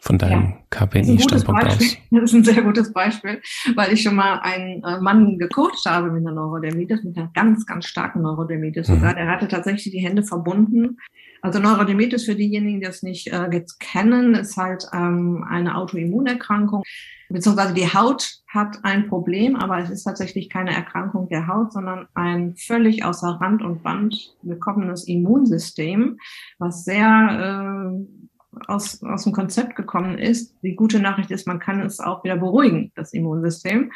von 0.00 0.16
deinem 0.16 0.42
ja, 0.42 0.86
KPNI-Standpunkt 0.86 1.66
aus? 1.66 1.96
Das 2.10 2.22
ist 2.24 2.32
ein 2.32 2.44
sehr 2.44 2.62
gutes 2.62 2.92
Beispiel, 2.92 3.40
weil 3.76 3.92
ich 3.92 4.02
schon 4.02 4.16
mal 4.16 4.40
einen 4.40 4.82
äh, 4.82 4.98
Mann 4.98 5.38
gecoacht 5.38 5.84
habe 5.86 6.10
mit 6.10 6.26
einer 6.26 6.34
Neurodermitis, 6.34 7.04
mit 7.04 7.16
einer 7.16 7.30
ganz, 7.34 7.66
ganz 7.66 7.86
starken 7.86 8.22
Neurodermitis 8.22 8.88
mhm. 8.88 8.94
sogar. 8.94 9.14
Der 9.14 9.28
hatte 9.28 9.46
tatsächlich 9.46 9.92
die 9.92 10.00
Hände 10.00 10.22
verbunden. 10.22 10.96
Also 11.42 11.58
Neurodermitis, 11.58 12.24
für 12.24 12.34
diejenigen, 12.34 12.80
die 12.80 12.86
das 12.86 13.02
nicht 13.02 13.28
äh, 13.28 13.48
jetzt 13.52 13.80
kennen, 13.80 14.34
ist 14.34 14.56
halt 14.56 14.86
ähm, 14.92 15.44
eine 15.48 15.76
Autoimmunerkrankung, 15.76 16.82
beziehungsweise 17.28 17.74
die 17.74 17.86
Haut 17.86 18.40
hat 18.48 18.84
ein 18.84 19.08
Problem, 19.08 19.56
aber 19.56 19.78
es 19.78 19.90
ist 19.90 20.04
tatsächlich 20.04 20.50
keine 20.50 20.74
Erkrankung 20.74 21.28
der 21.28 21.46
Haut, 21.46 21.72
sondern 21.72 22.08
ein 22.14 22.56
völlig 22.56 23.04
außer 23.04 23.38
Rand 23.40 23.62
und 23.62 23.82
Band 23.82 24.34
gekommenes 24.42 25.06
Immunsystem, 25.06 26.18
was 26.58 26.84
sehr 26.84 27.94
äh, 27.96 28.30
aus, 28.66 29.02
aus 29.02 29.24
dem 29.24 29.32
Konzept 29.32 29.76
gekommen 29.76 30.18
ist. 30.18 30.56
Die 30.62 30.74
gute 30.74 31.00
Nachricht 31.00 31.30
ist, 31.30 31.46
man 31.46 31.60
kann 31.60 31.80
es 31.80 32.00
auch 32.00 32.24
wieder 32.24 32.36
beruhigen, 32.36 32.92
das 32.96 33.12
Immunsystem. 33.12 33.92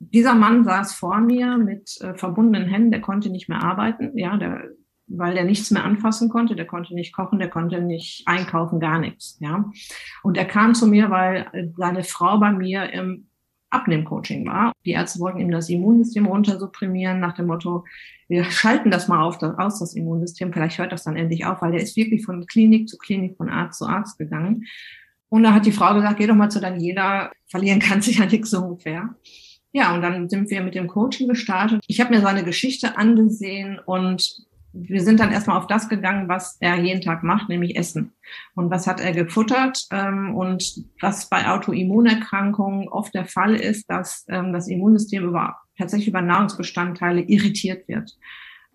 Dieser 0.00 0.34
Mann 0.34 0.64
saß 0.64 0.94
vor 0.94 1.20
mir 1.20 1.58
mit 1.58 2.00
äh, 2.00 2.14
verbundenen 2.14 2.68
Händen, 2.68 2.92
der 2.92 3.00
konnte 3.00 3.30
nicht 3.30 3.48
mehr 3.48 3.62
arbeiten, 3.62 4.16
ja, 4.16 4.36
der, 4.36 4.62
weil 5.08 5.34
der 5.34 5.44
nichts 5.44 5.70
mehr 5.70 5.84
anfassen 5.84 6.28
konnte, 6.28 6.56
der 6.56 6.66
konnte 6.66 6.94
nicht 6.94 7.12
kochen, 7.12 7.38
der 7.38 7.48
konnte 7.48 7.80
nicht 7.80 8.22
einkaufen, 8.26 8.80
gar 8.80 8.98
nichts, 8.98 9.38
ja. 9.40 9.70
Und 10.22 10.36
er 10.36 10.44
kam 10.44 10.74
zu 10.74 10.86
mir, 10.86 11.10
weil 11.10 11.72
seine 11.76 12.04
Frau 12.04 12.38
bei 12.38 12.52
mir 12.52 12.92
im 12.92 13.28
Abnehmcoaching 13.70 14.46
war. 14.46 14.72
Die 14.84 14.92
Ärzte 14.92 15.20
wollten 15.20 15.40
ihm 15.40 15.50
das 15.50 15.68
Immunsystem 15.68 16.26
runtersupprimieren 16.26 17.20
nach 17.20 17.34
dem 17.34 17.46
Motto, 17.46 17.84
wir 18.28 18.44
schalten 18.44 18.90
das 18.90 19.08
mal 19.08 19.22
auf, 19.22 19.38
das, 19.38 19.58
aus, 19.58 19.78
das 19.78 19.94
Immunsystem, 19.94 20.52
vielleicht 20.52 20.78
hört 20.78 20.92
das 20.92 21.04
dann 21.04 21.16
endlich 21.16 21.46
auf, 21.46 21.62
weil 21.62 21.72
der 21.72 21.82
ist 21.82 21.96
wirklich 21.96 22.24
von 22.24 22.46
Klinik 22.46 22.88
zu 22.88 22.98
Klinik, 22.98 23.36
von 23.36 23.48
Arzt 23.48 23.78
zu 23.78 23.86
Arzt 23.86 24.18
gegangen. 24.18 24.66
Und 25.30 25.42
da 25.42 25.54
hat 25.54 25.66
die 25.66 25.72
Frau 25.72 25.94
gesagt, 25.94 26.18
geh 26.18 26.26
doch 26.26 26.34
mal 26.34 26.50
zu 26.50 26.60
Daniela, 26.60 27.30
verlieren 27.46 27.80
kann 27.80 28.02
sich 28.02 28.18
ja 28.18 28.26
nichts 28.26 28.50
so 28.50 28.60
ungefähr. 28.60 29.14
Ja, 29.72 29.94
und 29.94 30.02
dann 30.02 30.28
sind 30.28 30.50
wir 30.50 30.62
mit 30.62 30.74
dem 30.74 30.88
Coaching 30.88 31.28
gestartet. 31.28 31.82
Ich 31.86 32.00
habe 32.00 32.14
mir 32.14 32.22
seine 32.22 32.42
Geschichte 32.42 32.96
angesehen 32.96 33.78
und 33.84 34.46
wir 34.72 35.00
sind 35.00 35.20
dann 35.20 35.32
erstmal 35.32 35.56
auf 35.56 35.66
das 35.66 35.88
gegangen, 35.88 36.28
was 36.28 36.56
er 36.60 36.76
jeden 36.76 37.00
Tag 37.00 37.22
macht, 37.22 37.48
nämlich 37.48 37.76
Essen. 37.76 38.12
Und 38.54 38.70
was 38.70 38.86
hat 38.86 39.00
er 39.00 39.12
gefuttert? 39.12 39.86
Ähm, 39.90 40.34
und 40.34 40.84
was 41.00 41.28
bei 41.28 41.48
Autoimmunerkrankungen 41.48 42.88
oft 42.88 43.14
der 43.14 43.24
Fall 43.24 43.54
ist, 43.54 43.90
dass 43.90 44.24
ähm, 44.28 44.52
das 44.52 44.68
Immunsystem 44.68 45.24
über, 45.24 45.56
tatsächlich 45.76 46.08
über 46.08 46.22
Nahrungsbestandteile 46.22 47.22
irritiert 47.22 47.88
wird. 47.88 48.16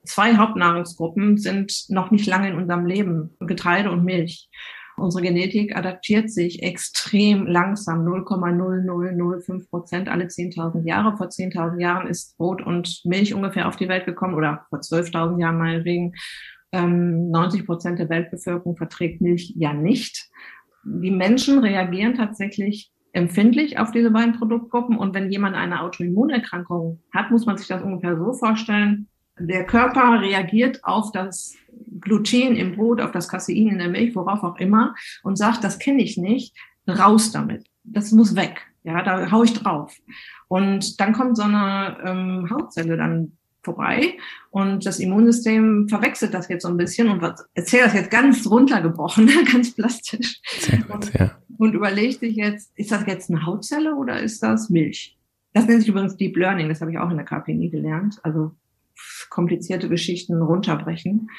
Zwei 0.04 0.36
Hauptnahrungsgruppen 0.36 1.38
sind 1.38 1.86
noch 1.90 2.12
nicht 2.12 2.26
lange 2.26 2.50
in 2.50 2.56
unserem 2.56 2.86
Leben, 2.86 3.38
Getreide 3.40 3.90
und 3.90 4.04
Milch. 4.04 4.50
Unsere 4.98 5.24
Genetik 5.24 5.76
adaptiert 5.76 6.30
sich 6.30 6.62
extrem 6.62 7.48
langsam, 7.48 8.06
0,0005 8.06 9.70
Prozent 9.70 10.10
alle 10.10 10.26
10.000 10.26 10.86
Jahre. 10.86 11.18
Vor 11.18 11.28
10.000 11.28 11.80
Jahren 11.80 12.08
ist 12.08 12.38
Brot 12.38 12.62
und 12.62 13.02
Milch 13.04 13.34
ungefähr 13.34 13.68
auf 13.68 13.76
die 13.76 13.90
Welt 13.90 14.06
gekommen 14.06 14.36
oder 14.36 14.66
vor 14.70 14.80
12.000 14.80 15.40
Jahren 15.40 15.58
meinetwegen. 15.58 16.14
90 16.72 17.60
ähm, 17.60 17.66
Prozent 17.66 18.00
der 18.00 18.10
Weltbevölkerung 18.10 18.76
verträgt 18.78 19.22
Milch 19.22 19.54
ja 19.56 19.74
nicht. 19.74 20.30
Die 20.84 21.12
Menschen 21.12 21.60
reagieren 21.60 22.16
tatsächlich 22.16 22.92
empfindlich 23.14 23.78
auf 23.78 23.92
diese 23.92 24.12
beiden 24.12 24.34
Produktgruppen. 24.34 24.98
Und 24.98 25.14
wenn 25.14 25.32
jemand 25.32 25.56
eine 25.56 25.82
Autoimmunerkrankung 25.82 27.02
hat, 27.14 27.32
muss 27.32 27.46
man 27.46 27.58
sich 27.58 27.68
das 27.68 27.84
ungefähr 27.84 28.18
so 28.18 28.34
vorstellen. 28.34 29.08
Der 29.39 29.65
Körper 29.65 30.22
reagiert 30.22 30.84
auf 30.84 31.12
das 31.12 31.56
Gluten 32.00 32.56
im 32.56 32.76
Brot, 32.76 33.02
auf 33.02 33.12
das 33.12 33.28
Casein 33.28 33.67
in 33.67 33.78
der 33.80 33.89
Milch, 33.89 34.15
worauf 34.15 34.43
auch 34.43 34.58
immer, 34.58 34.96
und 35.24 35.38
sagt, 35.38 35.63
das 35.63 35.80
kenne 35.80 36.04
ich 36.04 36.17
nicht, 36.17 36.56
raus 36.88 37.32
damit. 37.32 37.65
Das 37.84 38.12
muss 38.12 38.36
weg. 38.36 38.62
Ja, 38.84 39.02
da 39.02 39.32
hau 39.32 39.43
ich 39.43 39.54
drauf. 39.54 39.96
Und 40.48 41.00
dann 41.00 41.13
kommt 41.13 41.38
so 41.38 41.43
eine 41.43 41.98
ähm, 42.04 42.50
Hautzelle 42.50 42.98
dann 42.98 43.38
vorbei 43.63 44.17
und 44.52 44.86
das 44.86 45.00
Immunsystem 45.00 45.88
verwechselt 45.88 46.34
das 46.34 46.50
jetzt 46.50 46.63
so 46.63 46.67
ein 46.67 46.78
bisschen 46.78 47.10
und 47.10 47.24
erzählt 47.54 47.86
das 47.86 47.93
jetzt 47.93 48.12
ganz 48.12 48.46
runtergebrochen, 48.46 49.30
ganz 49.52 49.74
plastisch. 49.74 50.41
Gut, 50.69 50.89
und, 50.89 51.13
ja. 51.13 51.32
und 51.58 51.74
überlegt 51.74 52.19
sich 52.19 52.36
jetzt, 52.36 52.78
ist 52.78 52.91
das 52.91 53.06
jetzt 53.08 53.30
eine 53.30 53.46
Hautzelle 53.46 53.96
oder 53.96 54.19
ist 54.19 54.43
das 54.43 54.69
Milch? 54.69 55.17
Das 55.54 55.65
nennt 55.65 55.80
sich 55.80 55.89
übrigens 55.89 56.17
Deep 56.17 56.36
Learning, 56.36 56.67
das 56.67 56.82
habe 56.82 56.91
ich 56.91 56.98
auch 56.98 57.10
in 57.10 57.17
der 57.17 57.26
KPNI 57.26 57.69
gelernt. 57.69 58.19
Also 58.24 58.52
komplizierte 59.30 59.90
Geschichten 59.90 60.42
runterbrechen. 60.42 61.30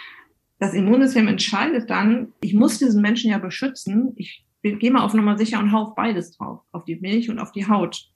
Das 0.59 0.75
Immunsystem 0.75 1.29
entscheidet 1.29 1.91
dann, 1.91 2.33
ich 2.41 2.55
muss 2.55 2.79
diesen 2.79 3.03
Menschen 3.03 3.31
ja 3.31 3.39
beschützen. 3.39 4.13
Ich 4.17 4.45
gehe 4.63 4.91
mal 4.91 5.05
auf 5.05 5.15
Nummer 5.15 5.37
sicher 5.37 5.59
und 5.59 5.73
hau 5.73 5.83
auf 5.83 5.95
beides 5.95 6.37
drauf, 6.37 6.61
auf 6.73 6.85
die 6.85 6.97
Milch 6.97 7.29
und 7.29 7.39
auf 7.39 7.53
die 7.53 7.69
Haut. 7.69 8.09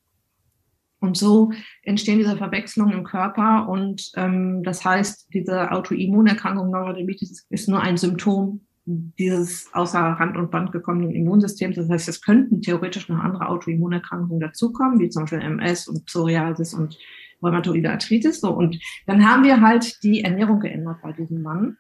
Und 1.00 1.16
so 1.16 1.52
entstehen 1.82 2.18
diese 2.18 2.36
Verwechslungen 2.36 2.92
im 2.92 3.04
Körper 3.04 3.68
und 3.68 4.10
ähm, 4.16 4.62
das 4.64 4.84
heißt, 4.84 5.28
diese 5.32 5.70
Autoimmunerkrankung 5.70 6.70
Neurodermitis 6.70 7.46
ist 7.50 7.68
nur 7.68 7.80
ein 7.80 7.96
Symptom 7.96 8.66
dieses 8.84 9.68
außer 9.74 9.98
Rand 9.98 10.36
und 10.36 10.50
Band 10.50 10.72
gekommenen 10.72 11.10
Immunsystems. 11.10 11.76
Das 11.76 11.90
heißt, 11.90 12.08
es 12.08 12.22
könnten 12.22 12.62
theoretisch 12.62 13.08
noch 13.08 13.18
andere 13.18 13.48
Autoimmunerkrankungen 13.48 14.40
dazukommen, 14.40 14.98
wie 14.98 15.10
zum 15.10 15.24
Beispiel 15.24 15.42
MS 15.42 15.88
und 15.88 16.06
Psoriasis 16.06 16.72
und 16.72 16.98
rheumatoide 17.42 17.90
Arthritis. 17.90 18.40
So. 18.40 18.50
Und 18.50 18.78
dann 19.06 19.28
haben 19.28 19.44
wir 19.44 19.60
halt 19.60 20.02
die 20.02 20.22
Ernährung 20.22 20.60
geändert 20.60 20.98
bei 21.02 21.12
diesem 21.12 21.42
Mann. 21.42 21.76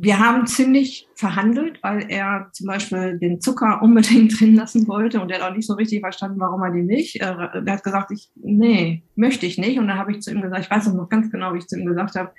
Wir 0.00 0.20
haben 0.20 0.46
ziemlich 0.46 1.08
verhandelt, 1.16 1.82
weil 1.82 2.06
er 2.08 2.50
zum 2.52 2.68
Beispiel 2.68 3.18
den 3.18 3.40
Zucker 3.40 3.82
unbedingt 3.82 4.32
drin 4.40 4.54
lassen 4.54 4.86
wollte 4.86 5.20
und 5.20 5.30
er 5.30 5.40
hat 5.40 5.50
auch 5.50 5.56
nicht 5.56 5.66
so 5.66 5.74
richtig 5.74 6.00
verstanden, 6.00 6.38
warum 6.38 6.62
er 6.62 6.70
den 6.70 6.86
nicht. 6.86 7.16
Er 7.16 7.52
hat 7.52 7.82
gesagt, 7.82 8.12
ich, 8.12 8.30
nee, 8.36 9.02
möchte 9.16 9.44
ich 9.46 9.58
nicht. 9.58 9.78
Und 9.78 9.88
dann 9.88 9.98
habe 9.98 10.12
ich 10.12 10.22
zu 10.22 10.30
ihm 10.30 10.40
gesagt, 10.40 10.64
ich 10.64 10.70
weiß 10.70 10.92
noch 10.94 11.08
ganz 11.08 11.30
genau, 11.32 11.52
wie 11.52 11.58
ich 11.58 11.66
zu 11.66 11.76
ihm 11.76 11.86
gesagt 11.86 12.14
habe, 12.14 12.30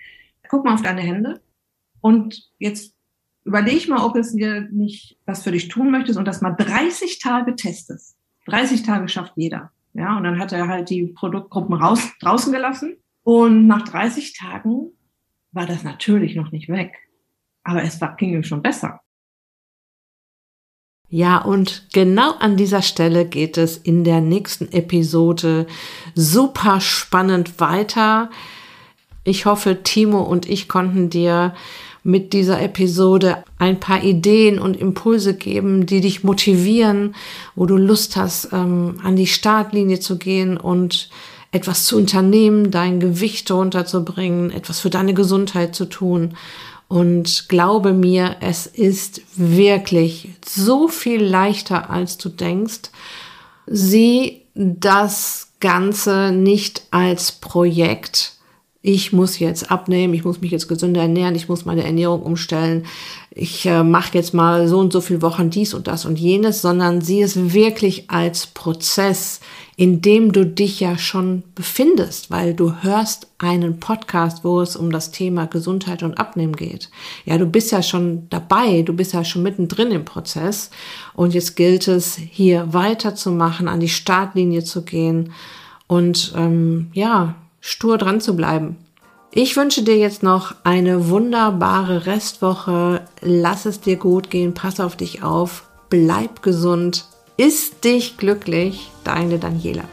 guck 0.48 0.64
mal 0.64 0.74
auf 0.74 0.82
deine 0.82 1.02
Hände 1.02 1.42
und 2.00 2.50
jetzt 2.60 2.96
überleg 3.44 3.90
mal, 3.90 4.06
ob 4.06 4.16
es 4.16 4.34
dir 4.34 4.68
nicht 4.72 5.18
was 5.26 5.44
für 5.44 5.52
dich 5.52 5.68
tun 5.68 5.92
möchtest 5.92 6.18
und 6.18 6.28
das 6.28 6.42
mal 6.42 6.56
30 6.56 7.20
Tage 7.20 7.56
testest. 7.56 8.16
30 8.46 8.84
Tage 8.84 9.08
schafft 9.10 9.34
jeder. 9.36 9.72
Ja, 10.00 10.16
und 10.16 10.24
dann 10.24 10.40
hat 10.40 10.54
er 10.54 10.70
halt 10.70 10.90
die 10.90 11.08
Produktgruppen 11.08 11.76
raus, 11.76 12.00
draußen 12.22 12.54
gelassen. 12.54 12.96
Und 13.24 13.68
nach 13.68 13.82
30 13.82 14.34
Tagen 14.34 14.94
war 15.52 15.66
das 15.66 15.84
natürlich 15.84 16.36
noch 16.36 16.54
nicht 16.54 16.70
weg. 16.70 16.94
Aber 17.64 17.84
es 17.84 18.00
war, 18.00 18.16
ging 18.16 18.34
ihm 18.34 18.44
schon 18.44 18.62
besser. 18.62 19.02
Ja, 21.10 21.40
und 21.40 21.90
genau 21.92 22.32
an 22.40 22.56
dieser 22.56 22.82
Stelle 22.82 23.26
geht 23.26 23.58
es 23.58 23.76
in 23.76 24.06
der 24.06 24.22
nächsten 24.22 24.72
Episode 24.72 25.68
super 26.16 26.80
spannend 26.80 27.60
weiter. 27.60 28.30
Ich 29.26 29.46
hoffe, 29.46 29.84
Timo 29.84 30.22
und 30.22 30.48
ich 30.48 30.70
konnten 30.70 31.10
dir 31.10 31.56
mit 32.04 32.34
dieser 32.34 32.62
Episode 32.62 33.44
ein 33.58 33.80
paar 33.80 34.04
Ideen 34.04 34.60
und 34.60 34.78
Impulse 34.78 35.36
geben, 35.36 35.86
die 35.86 36.02
dich 36.02 36.24
motivieren, 36.24 37.16
wo 37.56 37.66
du 37.66 37.78
Lust 37.78 38.16
hast, 38.16 38.50
ähm, 38.54 39.00
an 39.04 39.16
die 39.16 39.28
Startlinie 39.28 40.00
zu 40.00 40.18
gehen 40.18 40.58
und 40.58 41.10
etwas 41.52 41.86
zu 41.86 41.98
unternehmen, 41.98 42.72
dein 42.72 43.00
Gewicht 43.00 43.50
runterzubringen, 43.52 44.52
etwas 44.52 44.80
für 44.80 44.90
deine 44.90 45.14
Gesundheit 45.14 45.76
zu 45.76 45.86
tun. 45.86 46.36
Und 46.88 47.50
glaube 47.50 47.94
mir, 47.94 48.38
es 48.40 48.66
ist 48.66 49.22
wirklich 49.36 50.30
so 50.48 50.88
viel 50.88 51.24
leichter, 51.24 51.90
als 51.90 52.18
du 52.18 52.30
denkst. 52.30 52.90
Sieh 53.68 54.42
das 54.56 55.50
Ganze 55.60 56.32
nicht 56.32 56.84
als 56.92 57.32
Projekt, 57.32 58.39
ich 58.82 59.12
muss 59.12 59.40
jetzt 59.40 59.72
abnehmen, 59.72 60.14
ich 60.14 60.24
muss 60.24 60.40
mich 60.40 60.52
jetzt 60.52 60.70
gesünder 60.70 61.02
ernähren, 61.02 61.36
ich 61.36 61.50
muss 61.50 61.66
meine 61.66 61.84
Ernährung 61.84 62.22
umstellen, 62.22 62.86
ich 63.32 63.66
äh, 63.66 63.84
mache 63.84 64.18
jetzt 64.18 64.34
mal 64.34 64.70
so 64.70 64.80
und 64.80 64.94
so 64.94 65.02
viele 65.02 65.22
Wochen 65.22 65.50
dies 65.50 65.74
und 65.74 65.88
das 65.88 66.06
und 66.06 66.18
jenes, 66.18 66.62
sondern 66.62 67.02
sieh 67.02 67.22
es 67.22 67.54
wirklich 67.54 68.10
als 68.10 68.48
Prozess, 68.48 69.42
in 69.76 70.02
dem 70.02 70.32
du 70.32 70.46
dich 70.46 70.80
ja 70.80 70.98
schon 70.98 71.44
befindest, 71.56 72.32
weil 72.32 72.54
du 72.54 72.82
hörst 72.82 73.28
einen 73.38 73.82
Podcast, 73.82 74.46
wo 74.46 74.62
es 74.62 74.78
um 74.78 74.92
das 74.92 75.12
Thema 75.12 75.46
Gesundheit 75.46 76.02
und 76.02 76.18
Abnehmen 76.18 76.56
geht. 76.56 76.90
Ja, 77.26 77.38
du 77.38 77.46
bist 77.46 77.72
ja 77.72 77.84
schon 77.84 78.28
dabei, 78.30 78.82
du 78.82 78.94
bist 78.94 79.14
ja 79.14 79.26
schon 79.26 79.44
mittendrin 79.44 79.92
im 79.92 80.06
Prozess 80.06 80.70
und 81.14 81.34
jetzt 81.34 81.58
gilt 81.58 81.90
es, 81.90 82.16
hier 82.16 82.74
weiterzumachen, 82.74 83.68
an 83.68 83.82
die 83.82 83.90
Startlinie 83.90 84.64
zu 84.64 84.84
gehen 84.84 85.34
und 85.88 86.34
ähm, 86.38 86.92
ja, 86.94 87.36
stur 87.62 87.98
dran 87.98 88.22
zu 88.22 88.36
bleiben. 88.36 88.78
Ich 89.32 89.56
wünsche 89.56 89.84
dir 89.84 89.98
jetzt 89.98 90.24
noch 90.24 90.56
eine 90.64 91.10
wunderbare 91.10 92.08
Restwoche. 92.08 93.02
Lass 93.22 93.66
es 93.66 93.80
dir 93.80 93.96
gut 93.96 94.32
gehen, 94.32 94.54
pass 94.54 94.80
auf 94.80 94.96
dich 94.96 95.22
auf, 95.22 95.66
bleib 95.90 96.42
gesund, 96.42 97.06
ist 97.38 97.84
dich 97.84 98.18
glücklich, 98.18 98.90
deine 99.04 99.38
Daniela. 99.38 99.84